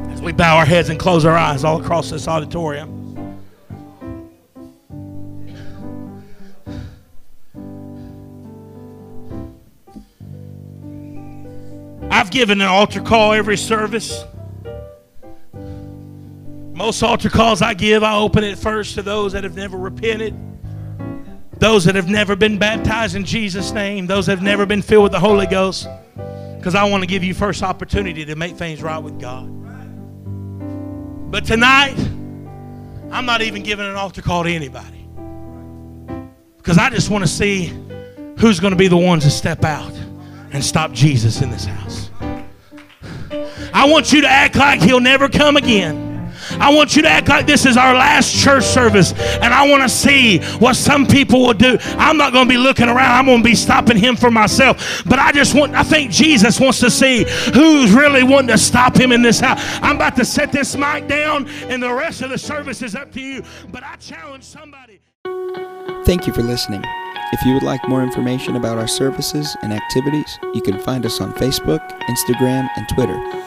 As 0.10 0.21
we 0.21 0.32
bow 0.32 0.58
our 0.58 0.65
heads 0.65 0.89
and 0.89 1.00
close 1.00 1.26
our 1.26 1.38
eyes 1.38 1.63
all 1.63 1.80
across 1.80 2.10
this 2.10 2.28
auditorium. 2.28 2.96
I've 12.17 12.32
given 12.32 12.62
an 12.62 12.67
altar 12.67 12.99
call 12.99 13.34
every 13.34 13.58
service. 13.58 14.23
Most 16.73 17.03
altar 17.03 17.30
calls 17.30 17.62
I 17.62 17.75
give, 17.75 18.01
I 18.01 18.17
open 18.17 18.43
it 18.43 18.58
first 18.58 18.95
to 18.95 19.03
those 19.03 19.34
that 19.34 19.43
have 19.43 19.56
never 19.56 19.77
repented, 19.77 20.34
those 21.60 21.86
that 21.86 21.93
have 21.93 22.10
never 22.10 22.36
been 22.36 22.58
baptized 22.58 23.15
in 23.15 23.23
Jesus' 23.23 23.71
name, 23.71 24.08
those 24.08 24.25
that 24.25 24.32
have 24.32 24.43
never 24.43 24.65
been 24.65 24.82
filled 24.82 25.03
with 25.03 25.12
the 25.12 25.19
Holy 25.19 25.45
Ghost, 25.45 25.88
because 26.58 26.73
I 26.73 26.86
want 26.86 27.03
to 27.03 27.08
give 27.08 27.23
you 27.23 27.36
first 27.36 27.62
opportunity 27.62 28.25
to 28.25 28.36
make 28.36 28.56
things 28.56 28.82
right 28.82 28.97
with 28.97 29.19
God. 29.21 29.47
But 31.30 31.45
tonight, 31.45 31.99
I'm 33.12 33.27
not 33.27 33.43
even 33.43 33.62
giving 33.62 33.86
an 33.86 33.95
altar 33.95 34.23
call 34.23 34.43
to 34.43 34.49
anybody. 34.49 35.08
Because 36.58 36.80
I 36.80 36.89
just 36.89 37.12
want 37.12 37.23
to 37.23 37.30
see 37.30 37.71
who's 38.39 38.60
going 38.60 38.71
to 38.71 38.77
be 38.77 38.88
the 38.88 38.97
ones 38.97 39.23
to 39.25 39.30
step 39.30 39.63
out 39.63 39.93
and 40.51 40.63
stop 40.63 40.91
Jesus 40.91 41.41
in 41.41 41.51
this 41.51 41.65
house. 41.65 42.07
I 43.78 43.86
want 43.86 44.12
you 44.12 44.22
to 44.22 44.28
act 44.28 44.56
like 44.56 44.82
he'll 44.82 45.00
never 45.00 45.30
come 45.30 45.56
again. 45.56 46.34
I 46.60 46.74
want 46.74 46.96
you 46.96 47.04
to 47.04 47.08
act 47.08 47.28
like 47.30 47.46
this 47.46 47.63
is 47.63 47.78
our 47.78 47.94
last 47.94 48.36
church 48.36 48.63
service, 48.63 49.13
and 49.13 49.54
I 49.54 49.70
want 49.70 49.84
to 49.84 49.90
see 49.90 50.40
what 50.58 50.76
some 50.76 51.06
people 51.06 51.42
will 51.42 51.54
do. 51.54 51.78
I'm 51.92 52.18
not 52.18 52.34
going 52.34 52.48
to 52.48 52.50
be 52.50 52.58
looking 52.58 52.88
around, 52.90 53.12
I'm 53.12 53.26
going 53.28 53.38
to 53.38 53.44
be 53.44 53.54
stopping 53.54 53.96
him 53.96 54.16
for 54.16 54.32
myself. 54.32 55.04
But 55.06 55.20
I 55.20 55.32
just 55.32 55.54
want, 55.54 55.76
I 55.76 55.84
think 55.84 56.10
Jesus 56.10 56.60
wants 56.60 56.80
to 56.80 56.90
see 56.90 57.26
who's 57.54 57.94
really 57.94 58.24
wanting 58.24 58.48
to 58.48 58.58
stop 58.58 58.96
him 58.96 59.12
in 59.12 59.22
this 59.22 59.40
house. 59.40 59.62
I'm 59.84 59.98
about 59.98 60.16
to 60.16 60.26
set 60.26 60.52
this 60.52 60.76
mic 60.76 61.08
down, 61.08 61.48
and 61.70 61.84
the 61.84 61.94
rest 61.94 62.24
of 62.24 62.32
the 62.32 62.38
service 62.40 62.82
is 62.82 62.96
up 62.96 63.12
to 63.12 63.22
you. 63.22 63.44
But 63.70 63.84
I 63.84 63.96
challenge 63.98 64.44
somebody. 64.44 65.02
Thank 66.04 66.26
you 66.26 66.34
for 66.34 66.42
listening. 66.42 66.82
If 67.32 67.46
you 67.46 67.54
would 67.54 67.63
like 67.63 67.88
more 67.88 68.02
information 68.02 68.56
about 68.56 68.80
our 68.80 68.88
services 68.88 69.56
and 69.62 69.72
activities, 69.72 70.40
you 70.56 70.63
can 70.63 70.80
find 70.80 71.06
us 71.06 71.22
on 71.22 71.32
Facebook, 71.34 71.88
Instagram, 72.08 72.68
and 72.76 72.90
Twitter 72.90 73.46